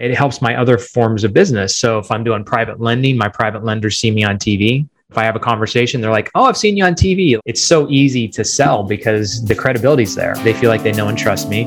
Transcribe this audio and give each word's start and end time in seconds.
it 0.00 0.14
helps 0.14 0.40
my 0.40 0.56
other 0.56 0.78
forms 0.78 1.24
of 1.24 1.32
business. 1.32 1.76
So 1.76 1.98
if 1.98 2.10
I'm 2.10 2.24
doing 2.24 2.42
private 2.42 2.80
lending, 2.80 3.16
my 3.16 3.28
private 3.28 3.64
lenders 3.64 3.98
see 3.98 4.10
me 4.10 4.24
on 4.24 4.38
TV. 4.38 4.88
If 5.10 5.18
I 5.18 5.24
have 5.24 5.36
a 5.36 5.40
conversation, 5.40 6.00
they're 6.00 6.10
like, 6.10 6.30
Oh, 6.34 6.44
I've 6.44 6.56
seen 6.56 6.76
you 6.76 6.84
on 6.84 6.94
TV. 6.94 7.38
It's 7.44 7.62
so 7.62 7.88
easy 7.90 8.26
to 8.28 8.44
sell 8.44 8.82
because 8.82 9.44
the 9.44 9.54
credibility's 9.54 10.14
there. 10.14 10.34
They 10.36 10.54
feel 10.54 10.70
like 10.70 10.82
they 10.82 10.92
know 10.92 11.08
and 11.08 11.18
trust 11.18 11.48
me. 11.48 11.66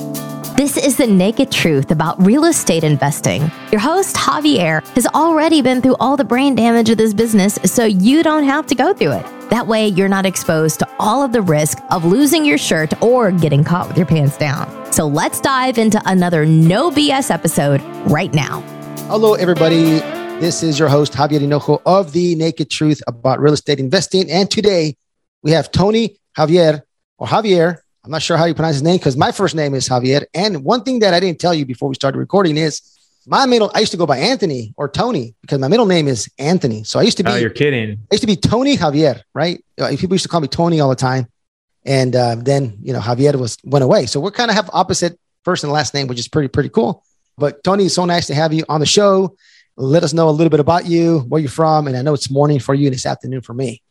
This 0.63 0.77
is 0.77 0.95
the 0.95 1.05
naked 1.05 1.51
truth 1.51 1.91
about 1.91 2.25
real 2.25 2.45
estate 2.45 2.85
investing. 2.85 3.51
Your 3.69 3.81
host, 3.81 4.15
Javier, 4.15 4.81
has 4.95 5.05
already 5.07 5.61
been 5.61 5.81
through 5.81 5.97
all 5.99 6.15
the 6.15 6.23
brain 6.23 6.55
damage 6.55 6.89
of 6.89 6.95
this 6.95 7.13
business, 7.13 7.59
so 7.65 7.83
you 7.83 8.23
don't 8.23 8.45
have 8.45 8.65
to 8.67 8.73
go 8.73 8.93
through 8.93 9.11
it. 9.11 9.49
That 9.49 9.67
way, 9.67 9.89
you're 9.89 10.07
not 10.07 10.25
exposed 10.25 10.79
to 10.79 10.87
all 10.99 11.21
of 11.21 11.33
the 11.33 11.41
risk 11.41 11.79
of 11.91 12.05
losing 12.05 12.45
your 12.45 12.57
shirt 12.57 12.93
or 13.03 13.29
getting 13.29 13.65
caught 13.65 13.89
with 13.89 13.97
your 13.97 14.05
pants 14.05 14.37
down. 14.37 14.65
So 14.93 15.05
let's 15.05 15.41
dive 15.41 15.77
into 15.77 16.01
another 16.05 16.45
no 16.45 16.89
BS 16.89 17.29
episode 17.29 17.81
right 18.09 18.33
now. 18.33 18.61
Hello, 19.09 19.33
everybody. 19.33 19.99
This 20.39 20.63
is 20.63 20.79
your 20.79 20.87
host, 20.87 21.11
Javier 21.11 21.41
Hinojo 21.41 21.81
of 21.85 22.13
The 22.13 22.35
Naked 22.35 22.69
Truth 22.69 23.03
about 23.05 23.41
real 23.41 23.51
estate 23.51 23.81
investing. 23.81 24.31
And 24.31 24.49
today 24.49 24.95
we 25.41 25.51
have 25.51 25.73
Tony 25.73 26.21
Javier 26.37 26.83
or 27.17 27.27
Javier 27.27 27.79
I'm 28.05 28.11
not 28.11 28.21
sure 28.21 28.35
how 28.35 28.45
you 28.45 28.53
pronounce 28.53 28.75
his 28.75 28.83
name 28.83 28.97
because 28.97 29.15
my 29.15 29.31
first 29.31 29.55
name 29.55 29.73
is 29.73 29.87
Javier. 29.87 30.25
And 30.33 30.63
one 30.63 30.83
thing 30.83 30.99
that 30.99 31.13
I 31.13 31.21
didn't 31.21 31.39
tell 31.39 31.53
you 31.53 31.65
before 31.65 31.87
we 31.87 31.95
started 31.95 32.17
recording 32.17 32.57
is 32.57 32.81
my 33.25 33.45
middle. 33.45 33.71
I 33.73 33.79
used 33.79 33.93
to 33.93 33.97
go 33.97 34.05
by 34.05 34.17
Anthony 34.17 34.73
or 34.75 34.89
Tony 34.89 35.35
because 35.41 35.59
my 35.59 35.69
middle 35.69 35.85
name 35.85 36.09
is 36.09 36.29
Anthony. 36.37 36.83
So 36.83 36.99
I 36.99 37.03
used 37.03 37.15
to 37.17 37.23
be. 37.23 37.31
Oh, 37.31 37.35
you're 37.35 37.49
kidding. 37.49 37.91
I 38.11 38.15
used 38.15 38.23
to 38.23 38.27
be 38.27 38.35
Tony 38.35 38.75
Javier, 38.75 39.21
right? 39.33 39.63
People 39.77 40.15
used 40.15 40.23
to 40.23 40.29
call 40.29 40.41
me 40.41 40.49
Tony 40.49 40.81
all 40.81 40.89
the 40.89 40.97
time, 40.97 41.27
and 41.85 42.13
uh, 42.13 42.35
then 42.35 42.77
you 42.81 42.91
know 42.91 42.99
Javier 42.99 43.35
was 43.35 43.57
went 43.63 43.83
away. 43.83 44.05
So 44.05 44.19
we're 44.19 44.31
kind 44.31 44.51
of 44.51 44.55
have 44.55 44.69
opposite 44.73 45.17
first 45.45 45.63
and 45.63 45.71
last 45.71 45.93
name, 45.93 46.07
which 46.07 46.19
is 46.19 46.27
pretty 46.27 46.49
pretty 46.49 46.69
cool. 46.69 47.05
But 47.37 47.63
Tony, 47.63 47.85
it's 47.85 47.95
so 47.95 48.03
nice 48.03 48.27
to 48.27 48.35
have 48.35 48.51
you 48.51 48.65
on 48.67 48.81
the 48.81 48.85
show. 48.85 49.37
Let 49.77 50.03
us 50.03 50.11
know 50.11 50.27
a 50.27 50.31
little 50.31 50.51
bit 50.51 50.59
about 50.59 50.87
you, 50.87 51.19
where 51.19 51.39
you're 51.39 51.49
from, 51.49 51.87
and 51.87 51.95
I 51.95 52.01
know 52.01 52.13
it's 52.13 52.29
morning 52.29 52.59
for 52.59 52.75
you 52.75 52.87
and 52.87 52.93
it's 52.93 53.05
afternoon 53.05 53.41
for 53.41 53.53
me. 53.53 53.81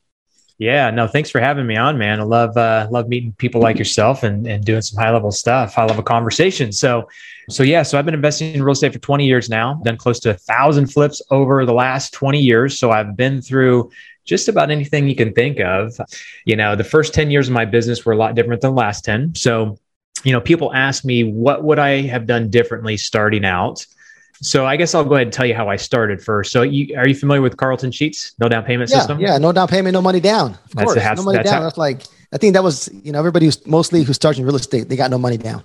Yeah, 0.59 0.91
no, 0.91 1.09
thanks 1.09 1.31
for 1.31 1.41
having 1.41 1.67
me 1.67 1.77
on, 1.77 1.99
man. 1.99 2.21
I 2.21 2.25
love 2.25 2.57
uh, 2.57 2.87
love 2.91 3.09
meeting 3.09 3.35
people 3.39 3.61
like 3.61 3.79
yourself 3.79 4.23
and, 4.23 4.47
and 4.47 4.65
doing 4.65 4.83
some 4.83 5.03
high 5.03 5.11
level 5.11 5.33
stuff, 5.33 5.75
high 5.75 5.87
level 5.87 6.03
conversation. 6.03 6.73
So, 6.73 7.09
so 7.49 7.63
yeah, 7.63 7.83
so 7.83 7.99
I've 7.99 8.05
been 8.05 8.15
investing 8.15 8.55
in 8.55 8.63
real 8.63 8.73
estate 8.73 8.93
for 8.93 8.99
20 8.99 9.27
years 9.27 9.49
now. 9.49 9.81
Done 9.85 9.97
close 9.97 10.21
to 10.21 10.31
a 10.31 10.35
thousand 10.35 10.87
flips 10.93 11.23
over 11.31 11.65
the 11.67 11.73
last 11.73 12.13
20 12.13 12.39
years. 12.39 12.79
So 12.79 12.91
I've 12.91 13.17
been 13.17 13.43
through 13.43 13.91
just 14.25 14.49
about 14.49 14.71
anything 14.71 15.09
you 15.09 15.17
can 15.17 15.33
think 15.33 15.59
of. 15.61 15.99
You 16.45 16.57
know, 16.57 16.77
the 16.77 16.85
first 16.85 17.15
10 17.15 17.31
years 17.31 17.49
of 17.49 17.55
my 17.55 17.65
business 17.65 18.05
were 18.05 18.13
a 18.13 18.17
lot 18.17 18.35
different 18.35 18.63
than 18.63 18.71
the 18.75 18.81
last 18.81 19.05
10. 19.05 19.35
So, 19.35 19.79
you 20.25 20.33
know, 20.33 20.41
people 20.41 20.73
ask 20.73 21.05
me 21.05 21.25
what 21.25 21.65
would 21.65 21.79
I 21.79 22.03
have 22.03 22.27
done 22.27 22.51
differently 22.51 22.97
starting 22.97 23.45
out. 23.45 23.85
So 24.41 24.67
I 24.67 24.77
guess 24.77 24.95
I'll 24.95 25.05
go 25.05 25.15
ahead 25.15 25.29
and 25.29 25.33
tell 25.33 25.47
you 25.47 25.55
how 25.55 25.69
I 25.69 25.77
started 25.77 26.23
first. 26.23 26.51
So 26.53 26.63
you, 26.63 26.97
are 26.97 27.07
you 27.07 27.15
familiar 27.15 27.43
with 27.43 27.57
Carleton 27.57 27.93
Sheets? 27.93 28.35
No 28.39 28.49
down 28.49 28.65
payment 28.65 28.91
yeah, 28.91 28.99
system? 28.99 29.21
Yeah, 29.21 29.39
no 29.39 29.53
down 29.53 29.69
payment, 29.69 29.93
no 29.93 30.03
money 30.03 30.21
down. 30.21 30.53
Of 30.53 30.75
that's 30.75 30.85
course, 30.85 30.95
the, 31.03 31.15
no 31.15 31.23
money 31.23 31.39
that's 31.39 31.51
down. 31.51 31.59
How, 31.59 31.69
that's 31.69 31.79
like 31.79 32.03
I 32.33 32.39
think 32.39 32.55
that 32.55 32.63
was 32.63 32.91
you 33.05 33.13
know 33.13 33.19
everybody 33.19 33.47
who's 33.47 33.65
mostly 33.67 34.01
who 34.01 34.07
who's 34.07 34.17
starting 34.17 34.45
real 34.45 34.57
estate, 34.57 34.89
they 34.89 34.97
got 34.97 35.11
no 35.11 35.19
money 35.19 35.37
down. 35.37 35.63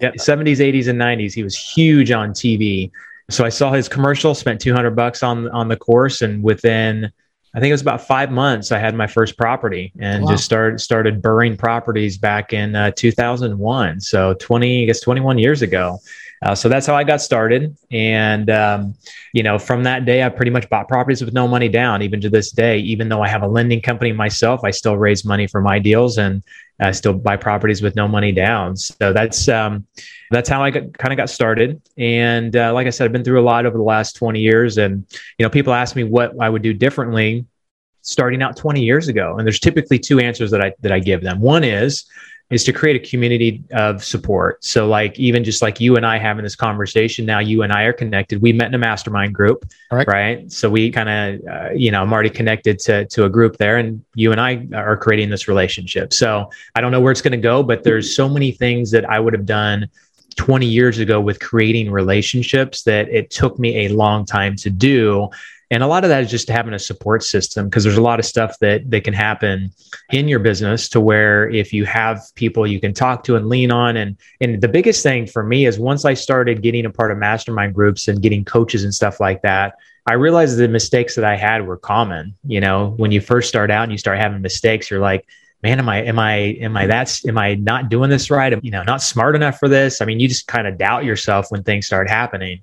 Yeah, 0.00 0.10
70s, 0.12 0.58
80s, 0.58 0.88
and 0.88 1.00
90s. 1.00 1.32
He 1.32 1.42
was 1.42 1.56
huge 1.56 2.10
on 2.10 2.30
TV. 2.32 2.90
So 3.30 3.46
I 3.46 3.48
saw 3.48 3.72
his 3.72 3.88
commercial, 3.88 4.34
spent 4.34 4.60
200 4.60 4.90
bucks 4.90 5.22
on 5.22 5.48
on 5.50 5.68
the 5.68 5.76
course, 5.76 6.22
and 6.22 6.42
within 6.42 7.12
I 7.56 7.60
think 7.60 7.70
it 7.70 7.74
was 7.74 7.80
about 7.80 8.06
five 8.06 8.30
months, 8.30 8.70
I 8.70 8.78
had 8.78 8.94
my 8.94 9.06
first 9.06 9.38
property 9.38 9.90
and 9.98 10.24
wow. 10.24 10.32
just 10.32 10.44
started 10.44 10.78
started 10.78 11.22
BRRRRing 11.22 11.58
properties 11.58 12.18
back 12.18 12.52
in 12.52 12.76
uh, 12.76 12.90
2001. 12.90 14.00
So 14.02 14.34
20, 14.34 14.82
I 14.82 14.86
guess 14.86 15.00
21 15.00 15.38
years 15.38 15.62
ago. 15.62 15.98
Uh, 16.42 16.54
so 16.54 16.68
that's 16.68 16.86
how 16.86 16.94
I 16.94 17.04
got 17.04 17.20
started. 17.20 17.76
And, 17.90 18.50
um, 18.50 18.94
you 19.32 19.42
know, 19.42 19.58
from 19.58 19.82
that 19.84 20.04
day, 20.04 20.22
I 20.22 20.28
pretty 20.28 20.50
much 20.50 20.68
bought 20.68 20.88
properties 20.88 21.24
with 21.24 21.32
no 21.32 21.48
money 21.48 21.68
down, 21.68 22.02
even 22.02 22.20
to 22.20 22.30
this 22.30 22.50
day. 22.50 22.78
Even 22.78 23.08
though 23.08 23.22
I 23.22 23.28
have 23.28 23.42
a 23.42 23.48
lending 23.48 23.80
company 23.80 24.12
myself, 24.12 24.60
I 24.62 24.70
still 24.70 24.96
raise 24.96 25.24
money 25.24 25.46
for 25.46 25.60
my 25.60 25.78
deals 25.78 26.18
and 26.18 26.42
I 26.78 26.92
still 26.92 27.14
buy 27.14 27.36
properties 27.36 27.80
with 27.80 27.96
no 27.96 28.06
money 28.06 28.32
down. 28.32 28.76
So 28.76 29.12
that's, 29.12 29.48
um, 29.48 29.86
that's 30.30 30.48
how 30.48 30.62
I 30.62 30.70
kind 30.70 31.12
of 31.12 31.16
got 31.16 31.30
started. 31.30 31.80
And 31.96 32.54
uh, 32.54 32.74
like 32.74 32.86
I 32.86 32.90
said, 32.90 33.06
I've 33.06 33.12
been 33.12 33.24
through 33.24 33.40
a 33.40 33.44
lot 33.46 33.64
over 33.64 33.78
the 33.78 33.84
last 33.84 34.14
20 34.16 34.40
years. 34.40 34.76
And, 34.76 35.06
you 35.38 35.44
know, 35.44 35.50
people 35.50 35.72
ask 35.72 35.96
me 35.96 36.04
what 36.04 36.34
I 36.40 36.50
would 36.50 36.62
do 36.62 36.74
differently 36.74 37.46
starting 38.02 38.40
out 38.40 38.56
20 38.56 38.82
years 38.82 39.08
ago. 39.08 39.36
And 39.36 39.46
there's 39.46 39.58
typically 39.58 39.98
two 39.98 40.20
answers 40.20 40.50
that 40.52 40.60
I, 40.60 40.72
that 40.80 40.92
I 40.92 41.00
give 41.00 41.22
them. 41.22 41.40
One 41.40 41.64
is, 41.64 42.04
is 42.50 42.62
to 42.62 42.72
create 42.72 42.94
a 42.94 43.08
community 43.08 43.64
of 43.72 44.04
support. 44.04 44.64
So, 44.64 44.86
like, 44.86 45.18
even 45.18 45.42
just 45.42 45.62
like 45.62 45.80
you 45.80 45.96
and 45.96 46.06
I 46.06 46.18
having 46.18 46.44
this 46.44 46.54
conversation 46.54 47.26
now, 47.26 47.40
you 47.40 47.62
and 47.62 47.72
I 47.72 47.82
are 47.84 47.92
connected. 47.92 48.40
We 48.40 48.52
met 48.52 48.68
in 48.68 48.74
a 48.74 48.78
mastermind 48.78 49.34
group, 49.34 49.64
right? 49.90 50.06
right? 50.06 50.52
So, 50.52 50.70
we 50.70 50.92
kind 50.92 51.08
of, 51.08 51.48
uh, 51.48 51.70
you 51.74 51.90
know, 51.90 52.02
I'm 52.02 52.12
already 52.12 52.30
connected 52.30 52.78
to, 52.80 53.04
to 53.06 53.24
a 53.24 53.28
group 53.28 53.56
there, 53.56 53.78
and 53.78 54.04
you 54.14 54.30
and 54.30 54.40
I 54.40 54.66
are 54.74 54.96
creating 54.96 55.28
this 55.28 55.48
relationship. 55.48 56.12
So, 56.12 56.48
I 56.76 56.80
don't 56.80 56.92
know 56.92 57.00
where 57.00 57.12
it's 57.12 57.22
going 57.22 57.32
to 57.32 57.38
go, 57.38 57.64
but 57.64 57.82
there's 57.82 58.14
so 58.14 58.28
many 58.28 58.52
things 58.52 58.92
that 58.92 59.08
I 59.10 59.18
would 59.18 59.32
have 59.32 59.46
done 59.46 59.88
20 60.36 60.66
years 60.66 60.98
ago 60.98 61.20
with 61.20 61.40
creating 61.40 61.90
relationships 61.90 62.82
that 62.82 63.08
it 63.08 63.30
took 63.30 63.58
me 63.58 63.86
a 63.86 63.88
long 63.88 64.24
time 64.24 64.54
to 64.56 64.70
do 64.70 65.28
and 65.70 65.82
a 65.82 65.86
lot 65.86 66.04
of 66.04 66.10
that 66.10 66.22
is 66.22 66.30
just 66.30 66.48
having 66.48 66.74
a 66.74 66.78
support 66.78 67.24
system 67.24 67.66
because 67.66 67.82
there's 67.82 67.96
a 67.96 68.02
lot 68.02 68.20
of 68.20 68.24
stuff 68.24 68.58
that 68.60 68.88
that 68.90 69.04
can 69.04 69.14
happen 69.14 69.72
in 70.10 70.28
your 70.28 70.38
business 70.38 70.88
to 70.90 71.00
where 71.00 71.48
if 71.50 71.72
you 71.72 71.84
have 71.84 72.22
people 72.36 72.66
you 72.66 72.80
can 72.80 72.94
talk 72.94 73.24
to 73.24 73.36
and 73.36 73.48
lean 73.48 73.72
on. 73.72 73.96
And 73.96 74.16
and 74.40 74.60
the 74.60 74.68
biggest 74.68 75.02
thing 75.02 75.26
for 75.26 75.42
me 75.42 75.66
is 75.66 75.78
once 75.78 76.04
I 76.04 76.14
started 76.14 76.62
getting 76.62 76.86
a 76.86 76.90
part 76.90 77.10
of 77.10 77.18
mastermind 77.18 77.74
groups 77.74 78.06
and 78.06 78.22
getting 78.22 78.44
coaches 78.44 78.84
and 78.84 78.94
stuff 78.94 79.18
like 79.18 79.42
that 79.42 79.74
I 80.06 80.12
realized 80.12 80.56
the 80.56 80.68
mistakes 80.68 81.16
that 81.16 81.24
I 81.24 81.36
had 81.36 81.66
were 81.66 81.76
common. 81.76 82.36
You 82.46 82.60
know 82.60 82.94
when 82.96 83.10
you 83.10 83.20
first 83.20 83.48
start 83.48 83.70
out 83.70 83.82
and 83.82 83.92
you 83.92 83.98
start 83.98 84.18
having 84.18 84.40
mistakes 84.40 84.90
you're 84.90 85.00
like 85.00 85.26
man 85.62 85.80
am 85.80 85.88
I 85.88 86.02
am 86.02 86.18
I 86.20 86.34
am 86.60 86.76
I 86.76 86.86
that's 86.86 87.26
am 87.26 87.38
I 87.38 87.54
not 87.56 87.88
doing 87.88 88.08
this 88.08 88.30
right? 88.30 88.52
Am, 88.52 88.60
you 88.62 88.70
know 88.70 88.84
not 88.84 89.02
smart 89.02 89.34
enough 89.34 89.58
for 89.58 89.68
this? 89.68 90.00
I 90.00 90.04
mean 90.04 90.20
you 90.20 90.28
just 90.28 90.46
kind 90.46 90.68
of 90.68 90.78
doubt 90.78 91.04
yourself 91.04 91.50
when 91.50 91.64
things 91.64 91.86
start 91.86 92.08
happening 92.08 92.62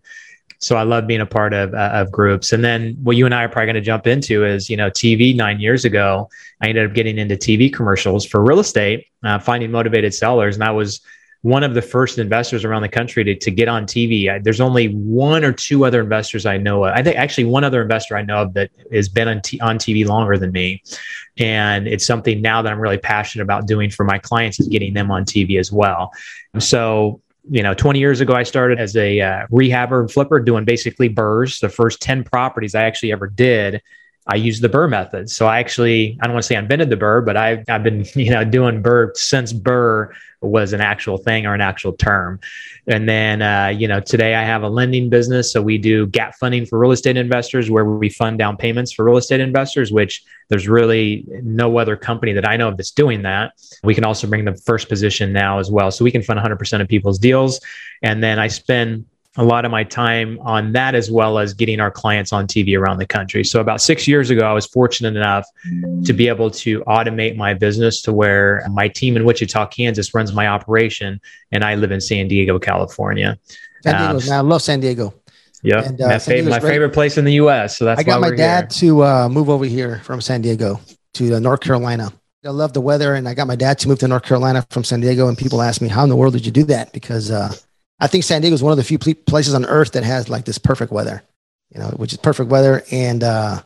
so 0.63 0.77
I 0.77 0.83
love 0.83 1.07
being 1.07 1.21
a 1.21 1.25
part 1.25 1.53
of 1.53 1.73
uh, 1.73 1.89
of 1.93 2.11
groups. 2.11 2.53
And 2.53 2.63
then 2.63 2.95
what 3.03 3.17
you 3.17 3.25
and 3.25 3.35
I 3.35 3.43
are 3.43 3.49
probably 3.49 3.67
going 3.67 3.75
to 3.75 3.81
jump 3.81 4.07
into 4.07 4.45
is, 4.45 4.69
you 4.69 4.77
know, 4.77 4.89
TV. 4.89 5.35
Nine 5.35 5.59
years 5.59 5.83
ago, 5.83 6.29
I 6.61 6.69
ended 6.69 6.89
up 6.89 6.95
getting 6.95 7.17
into 7.17 7.35
TV 7.35 7.71
commercials 7.73 8.25
for 8.25 8.43
real 8.43 8.59
estate, 8.59 9.07
uh, 9.23 9.39
finding 9.39 9.71
motivated 9.71 10.13
sellers, 10.13 10.55
and 10.55 10.63
I 10.63 10.71
was 10.71 11.01
one 11.43 11.63
of 11.63 11.73
the 11.73 11.81
first 11.81 12.17
investors 12.17 12.63
around 12.63 12.83
the 12.83 12.89
country 12.89 13.21
to, 13.25 13.35
to 13.35 13.51
get 13.51 13.67
on 13.67 13.85
TV. 13.85 14.31
I, 14.31 14.39
there's 14.39 14.61
only 14.61 14.87
one 14.87 15.43
or 15.43 15.51
two 15.51 15.83
other 15.83 15.99
investors 15.99 16.45
I 16.45 16.55
know 16.55 16.85
of. 16.85 16.93
I 16.95 17.03
think 17.03 17.17
actually 17.17 17.43
one 17.43 17.65
other 17.65 17.81
investor 17.81 18.15
I 18.15 18.21
know 18.21 18.43
of 18.43 18.53
that 18.53 18.71
has 18.93 19.09
been 19.09 19.27
on, 19.27 19.41
t- 19.41 19.59
on 19.59 19.77
TV 19.77 20.05
longer 20.05 20.37
than 20.37 20.53
me. 20.53 20.81
And 21.37 21.85
it's 21.85 22.05
something 22.05 22.41
now 22.41 22.61
that 22.61 22.71
I'm 22.71 22.79
really 22.79 22.97
passionate 22.97 23.43
about 23.43 23.67
doing 23.67 23.89
for 23.89 24.05
my 24.05 24.19
clients 24.19 24.57
is 24.61 24.69
getting 24.69 24.93
them 24.93 25.11
on 25.11 25.25
TV 25.25 25.59
as 25.59 25.69
well. 25.69 26.11
So 26.59 27.21
you 27.49 27.61
know, 27.61 27.73
20 27.73 27.99
years 27.99 28.21
ago, 28.21 28.33
I 28.33 28.43
started 28.43 28.79
as 28.79 28.95
a 28.95 29.19
uh, 29.19 29.47
rehabber 29.47 29.99
and 29.99 30.11
flipper 30.11 30.39
doing 30.39 30.65
basically 30.65 31.09
BRRRRs 31.09 31.59
The 31.59 31.69
first 31.69 32.01
10 32.01 32.23
properties 32.23 32.75
I 32.75 32.83
actually 32.83 33.11
ever 33.11 33.27
did, 33.27 33.81
I 34.27 34.35
used 34.35 34.61
the 34.61 34.69
BRRRR 34.69 34.89
method. 34.89 35.29
So 35.29 35.47
I 35.47 35.59
actually, 35.59 36.17
I 36.21 36.25
don't 36.25 36.33
want 36.33 36.43
to 36.43 36.47
say 36.47 36.55
I 36.55 36.59
invented 36.59 36.89
the 36.89 36.97
BRRRR 36.97 37.25
but 37.25 37.37
I've, 37.37 37.65
I've 37.67 37.83
been, 37.83 38.05
you 38.15 38.31
know, 38.31 38.45
doing 38.45 38.81
BRRRR 38.81 39.17
since 39.17 39.51
BRRRR 39.51 40.09
was 40.43 40.73
an 40.73 40.81
actual 40.81 41.17
thing 41.17 41.45
or 41.45 41.53
an 41.53 41.61
actual 41.61 41.93
term. 41.93 42.39
And 42.87 43.07
then, 43.07 43.41
uh, 43.41 43.67
you 43.67 43.87
know, 43.87 43.99
today 43.99 44.35
I 44.35 44.43
have 44.43 44.63
a 44.63 44.69
lending 44.69 45.09
business. 45.09 45.51
So 45.51 45.61
we 45.61 45.77
do 45.77 46.07
gap 46.07 46.35
funding 46.35 46.65
for 46.65 46.77
real 46.77 46.91
estate 46.91 47.17
investors 47.17 47.69
where 47.69 47.85
we 47.85 48.09
fund 48.09 48.37
down 48.37 48.57
payments 48.57 48.91
for 48.91 49.05
real 49.05 49.17
estate 49.17 49.39
investors, 49.39 49.91
which 49.91 50.23
there's 50.49 50.67
really 50.67 51.25
no 51.43 51.77
other 51.77 51.95
company 51.95 52.33
that 52.33 52.47
I 52.47 52.57
know 52.57 52.67
of 52.67 52.77
that's 52.77 52.91
doing 52.91 53.21
that. 53.23 53.53
We 53.83 53.95
can 53.95 54.03
also 54.03 54.27
bring 54.27 54.45
the 54.45 54.55
first 54.55 54.89
position 54.89 55.31
now 55.31 55.59
as 55.59 55.71
well. 55.71 55.91
So 55.91 56.03
we 56.03 56.11
can 56.11 56.21
fund 56.21 56.39
100% 56.39 56.81
of 56.81 56.87
people's 56.87 57.19
deals. 57.19 57.59
And 58.01 58.21
then 58.21 58.37
I 58.37 58.47
spend 58.47 59.05
a 59.37 59.43
lot 59.43 59.65
of 59.65 59.71
my 59.71 59.83
time 59.83 60.39
on 60.41 60.73
that 60.73 60.93
as 60.93 61.09
well 61.09 61.39
as 61.39 61.53
getting 61.53 61.79
our 61.79 61.89
clients 61.89 62.31
on 62.31 62.45
TV 62.45 62.77
around 62.77 62.99
the 62.99 63.05
country. 63.05 63.43
So 63.43 63.59
about 63.59 63.81
six 63.81 64.07
years 64.07 64.29
ago, 64.29 64.43
I 64.43 64.53
was 64.53 64.67
fortunate 64.67 65.15
enough 65.15 65.45
to 66.05 66.13
be 66.13 66.27
able 66.27 66.51
to 66.51 66.81
automate 66.81 67.35
my 67.35 67.53
business 67.55 68.01
to 68.03 68.13
where 68.13 68.63
my 68.71 68.87
team 68.87 69.17
in 69.17 69.25
Wichita, 69.25 69.67
Kansas 69.67 70.13
runs 70.13 70.33
my 70.33 70.47
operation 70.47 71.19
and 71.51 71.63
I 71.63 71.75
live 71.75 71.91
in 71.91 71.99
San 71.99 72.27
Diego, 72.27 72.59
California. 72.59 73.39
San 73.81 74.13
Diego, 74.13 74.31
um, 74.31 74.37
I 74.37 74.41
love 74.41 74.61
San 74.61 74.79
Diego. 74.79 75.13
Yeah, 75.63 75.83
and, 75.83 75.99
uh, 76.01 76.07
my, 76.09 76.19
favorite, 76.19 76.49
my 76.49 76.59
favorite 76.59 76.93
place 76.93 77.17
in 77.17 77.23
the 77.23 77.33
U.S. 77.33 77.77
So 77.77 77.85
that's 77.85 77.99
I 77.99 78.03
got 78.03 78.19
my 78.19 78.35
dad 78.35 78.71
here. 78.73 78.89
to 78.89 79.03
uh, 79.03 79.29
move 79.29 79.49
over 79.49 79.63
here 79.63 80.01
from 80.03 80.19
San 80.19 80.41
Diego 80.41 80.79
to 81.13 81.35
uh, 81.35 81.39
North 81.39 81.61
Carolina. 81.61 82.11
I 82.45 82.49
love 82.49 82.73
the 82.73 82.81
weather, 82.81 83.15
and 83.15 83.29
I 83.29 83.33
got 83.33 83.47
my 83.47 83.55
dad 83.55 83.79
to 83.79 83.87
move 83.87 83.99
to 83.99 84.07
North 84.09 84.23
Carolina 84.23 84.65
from 84.69 84.83
San 84.83 84.99
Diego. 84.99 85.29
And 85.29 85.37
people 85.37 85.61
ask 85.61 85.81
me, 85.81 85.87
"How 85.87 86.03
in 86.03 86.09
the 86.09 86.17
world 86.17 86.33
did 86.33 86.45
you 86.45 86.51
do 86.51 86.63
that?" 86.65 86.91
Because 86.91 87.31
uh, 87.31 87.53
I 88.03 88.07
think 88.07 88.25
San 88.25 88.41
Diego 88.41 88.53
is 88.53 88.61
one 88.61 88.73
of 88.73 88.77
the 88.77 88.83
few 88.83 88.99
places 88.99 89.53
on 89.53 89.65
earth 89.65 89.93
that 89.93 90.03
has 90.03 90.27
like 90.27 90.43
this 90.43 90.57
perfect 90.57 90.91
weather, 90.91 91.23
you 91.73 91.79
know, 91.79 91.87
which 91.95 92.11
is 92.11 92.17
perfect 92.17 92.49
weather. 92.49 92.83
And 92.91 93.23
uh, 93.23 93.61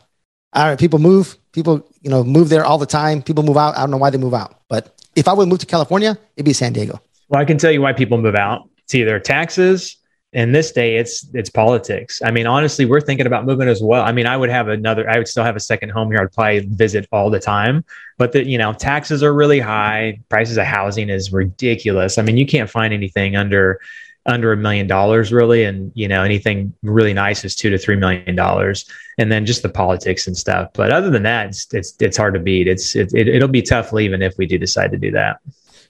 all 0.52 0.64
right, 0.64 0.78
people 0.78 1.00
move, 1.00 1.36
people, 1.50 1.84
you 2.02 2.10
know, 2.10 2.22
move 2.22 2.48
there 2.48 2.64
all 2.64 2.78
the 2.78 2.86
time. 2.86 3.20
People 3.20 3.42
move 3.42 3.56
out. 3.56 3.76
I 3.76 3.80
don't 3.80 3.90
know 3.90 3.96
why 3.96 4.10
they 4.10 4.18
move 4.18 4.34
out, 4.34 4.60
but 4.68 4.94
if 5.16 5.26
I 5.26 5.32
would 5.32 5.48
move 5.48 5.58
to 5.58 5.66
California, 5.66 6.16
it'd 6.36 6.46
be 6.46 6.52
San 6.52 6.72
Diego. 6.72 7.00
Well, 7.28 7.40
I 7.42 7.44
can 7.44 7.58
tell 7.58 7.72
you 7.72 7.82
why 7.82 7.92
people 7.94 8.16
move 8.16 8.36
out. 8.36 8.68
It's 8.84 8.94
either 8.94 9.18
taxes, 9.18 9.96
in 10.34 10.52
this 10.52 10.72
day 10.72 10.96
it's 10.96 11.26
it's 11.32 11.48
politics 11.48 12.20
i 12.22 12.30
mean 12.30 12.46
honestly 12.46 12.84
we're 12.84 13.00
thinking 13.00 13.26
about 13.26 13.46
moving 13.46 13.66
as 13.66 13.80
well 13.82 14.04
i 14.04 14.12
mean 14.12 14.26
i 14.26 14.36
would 14.36 14.50
have 14.50 14.68
another 14.68 15.08
i 15.08 15.16
would 15.16 15.26
still 15.26 15.42
have 15.42 15.56
a 15.56 15.60
second 15.60 15.88
home 15.88 16.10
here 16.10 16.20
i'd 16.20 16.32
probably 16.32 16.60
visit 16.60 17.08
all 17.12 17.30
the 17.30 17.40
time 17.40 17.82
but 18.18 18.32
the 18.32 18.44
you 18.44 18.58
know 18.58 18.74
taxes 18.74 19.22
are 19.22 19.32
really 19.32 19.58
high 19.58 20.20
prices 20.28 20.58
of 20.58 20.66
housing 20.66 21.08
is 21.08 21.32
ridiculous 21.32 22.18
i 22.18 22.22
mean 22.22 22.36
you 22.36 22.44
can't 22.44 22.68
find 22.68 22.92
anything 22.92 23.36
under 23.36 23.80
under 24.28 24.52
a 24.52 24.56
million 24.56 24.86
dollars 24.86 25.32
really. 25.32 25.64
And 25.64 25.90
you 25.94 26.06
know 26.06 26.22
anything 26.22 26.72
really 26.82 27.14
nice 27.14 27.44
is 27.44 27.56
two 27.56 27.70
to 27.70 27.78
three 27.78 27.96
million 27.96 28.36
dollars. 28.36 28.84
And 29.18 29.32
then 29.32 29.44
just 29.44 29.62
the 29.62 29.68
politics 29.68 30.28
and 30.28 30.36
stuff. 30.36 30.70
But 30.74 30.92
other 30.92 31.10
than 31.10 31.24
that 31.24 31.48
it's 31.48 31.74
it's, 31.74 31.96
it's 31.98 32.16
hard 32.16 32.34
to 32.34 32.40
beat. 32.40 32.68
It's 32.68 32.94
it, 32.94 33.12
it, 33.14 33.28
it'll 33.28 33.48
be 33.48 33.62
tough 33.62 33.92
leaving 33.92 34.22
if 34.22 34.38
we 34.38 34.46
do 34.46 34.58
decide 34.58 34.92
to 34.92 34.98
do 34.98 35.10
that 35.12 35.40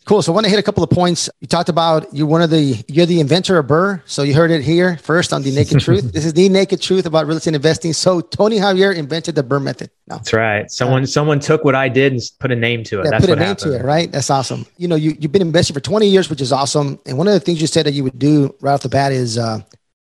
Cool. 0.08 0.22
So 0.22 0.32
I 0.32 0.34
want 0.34 0.46
to 0.46 0.50
hit 0.50 0.58
a 0.58 0.62
couple 0.62 0.82
of 0.82 0.88
points. 0.88 1.28
You 1.40 1.46
talked 1.46 1.68
about 1.68 2.14
you're 2.14 2.26
one 2.26 2.40
of 2.40 2.48
the 2.48 2.82
you're 2.88 3.04
the 3.04 3.20
inventor 3.20 3.58
of 3.58 3.66
BRRRR. 3.66 4.00
So 4.06 4.22
you 4.22 4.32
heard 4.32 4.50
it 4.50 4.62
here 4.62 4.96
first 4.96 5.34
on 5.34 5.42
the 5.42 5.50
Naked 5.50 5.80
Truth. 5.82 6.14
This 6.14 6.24
is 6.24 6.32
the 6.32 6.48
naked 6.48 6.80
truth 6.80 7.04
about 7.04 7.26
real 7.26 7.36
estate 7.36 7.54
investing. 7.54 7.92
So 7.92 8.22
Tony 8.22 8.56
Javier 8.56 8.96
invented 8.96 9.34
the 9.34 9.44
BRRRR 9.44 9.62
method. 9.62 9.90
No. 10.06 10.16
That's 10.16 10.32
right. 10.32 10.70
Someone 10.70 11.02
uh, 11.02 11.06
someone 11.06 11.40
took 11.40 11.62
what 11.62 11.74
I 11.74 11.90
did 11.90 12.14
and 12.14 12.22
put 12.40 12.50
a 12.50 12.56
name 12.56 12.84
to 12.84 13.00
it. 13.00 13.04
Yeah, 13.04 13.10
That's 13.10 13.26
put 13.26 13.32
a 13.34 13.36
name 13.36 13.48
happened. 13.48 13.72
to 13.72 13.78
it. 13.80 13.84
Right. 13.84 14.10
That's 14.10 14.30
awesome. 14.30 14.64
You 14.78 14.88
know, 14.88 14.96
you 14.96 15.14
you've 15.20 15.30
been 15.30 15.42
investing 15.42 15.74
for 15.74 15.80
20 15.80 16.08
years, 16.08 16.30
which 16.30 16.40
is 16.40 16.52
awesome. 16.52 16.98
And 17.04 17.18
one 17.18 17.28
of 17.28 17.34
the 17.34 17.40
things 17.40 17.60
you 17.60 17.66
said 17.66 17.84
that 17.84 17.92
you 17.92 18.02
would 18.04 18.18
do 18.18 18.54
right 18.62 18.72
off 18.72 18.80
the 18.80 18.88
bat 18.88 19.12
is 19.12 19.36
uh, 19.36 19.60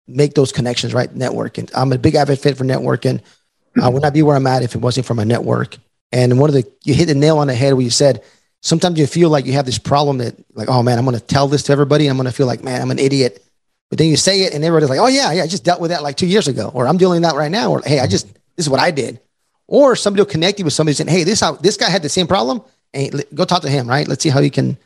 make 0.07 0.33
those 0.33 0.51
connections. 0.51 0.95
Right. 0.95 1.13
Networking. 1.13 1.69
I'm 1.75 1.93
a 1.93 1.99
big 1.99 2.15
advocate 2.15 2.57
for 2.57 2.63
networking. 2.63 3.21
I 3.79 3.87
would 3.87 4.01
not 4.01 4.15
be 4.15 4.23
where 4.23 4.35
I'm 4.35 4.47
at 4.47 4.63
if 4.63 4.73
it 4.73 4.79
wasn't 4.79 5.05
for 5.05 5.13
my 5.13 5.25
network. 5.25 5.77
And 6.11 6.39
one 6.39 6.49
of 6.49 6.55
the 6.55 6.67
you 6.85 6.95
hit 6.95 7.05
the 7.05 7.13
nail 7.13 7.37
on 7.37 7.45
the 7.45 7.53
head 7.53 7.75
where 7.75 7.83
you 7.83 7.91
said 7.91 8.23
sometimes 8.61 8.97
you 8.97 9.07
feel 9.07 9.29
like 9.29 9.45
you 9.45 9.53
have 9.53 9.65
this 9.65 9.77
problem 9.77 10.19
that 10.19 10.35
like, 10.53 10.69
oh 10.69 10.81
man, 10.81 10.97
I'm 10.97 11.05
going 11.05 11.17
to 11.17 11.25
tell 11.25 11.47
this 11.47 11.63
to 11.63 11.71
everybody. 11.73 12.07
I'm 12.07 12.17
going 12.17 12.27
to 12.27 12.33
feel 12.33 12.47
like, 12.47 12.63
man, 12.63 12.81
I'm 12.81 12.91
an 12.91 12.99
idiot. 12.99 13.43
But 13.89 13.97
then 13.97 14.07
you 14.07 14.15
say 14.15 14.43
it 14.43 14.53
and 14.53 14.63
everybody's 14.63 14.89
like, 14.89 14.99
oh 14.99 15.07
yeah, 15.07 15.31
yeah, 15.33 15.43
I 15.43 15.47
just 15.47 15.65
dealt 15.65 15.81
with 15.81 15.91
that 15.91 16.01
like 16.01 16.15
two 16.15 16.27
years 16.27 16.47
ago, 16.47 16.71
or 16.73 16.87
I'm 16.87 16.97
dealing 16.97 17.21
with 17.21 17.29
that 17.29 17.37
right 17.37 17.51
now, 17.51 17.71
or 17.71 17.81
hey, 17.81 17.99
I 17.99 18.07
just 18.07 18.33
this 18.55 18.65
is 18.65 18.69
what 18.69 18.79
I 18.79 18.91
did. 18.91 19.19
Or 19.67 19.95
somebody 19.95 20.21
will 20.21 20.31
connect 20.31 20.59
you 20.59 20.65
with 20.65 20.73
somebody 20.73 20.95
saying, 20.95 21.09
hey, 21.09 21.23
this 21.23 21.41
how 21.41 21.53
this 21.53 21.75
guy 21.75 21.89
had 21.89 22.01
the 22.01 22.09
same 22.09 22.27
problem, 22.27 22.61
and 22.93 23.23
go 23.33 23.43
talk 23.43 23.63
to 23.63 23.69
him, 23.69 23.87
right? 23.87 24.07
Let's 24.07 24.23
see 24.23 24.29
how 24.29 24.41
he 24.41 24.49
can, 24.49 24.77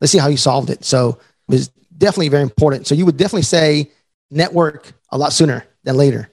let's 0.00 0.12
see 0.12 0.18
how 0.18 0.28
he 0.28 0.36
solved 0.36 0.70
it. 0.70 0.84
So 0.84 1.18
it 1.48 1.52
was 1.52 1.68
definitely 1.96 2.28
very 2.28 2.42
important. 2.42 2.86
So 2.86 2.94
you 2.94 3.06
would 3.06 3.16
definitely 3.16 3.42
say 3.42 3.90
network 4.30 4.92
a 5.10 5.18
lot 5.18 5.32
sooner 5.32 5.66
than 5.84 5.96
later. 5.96 6.28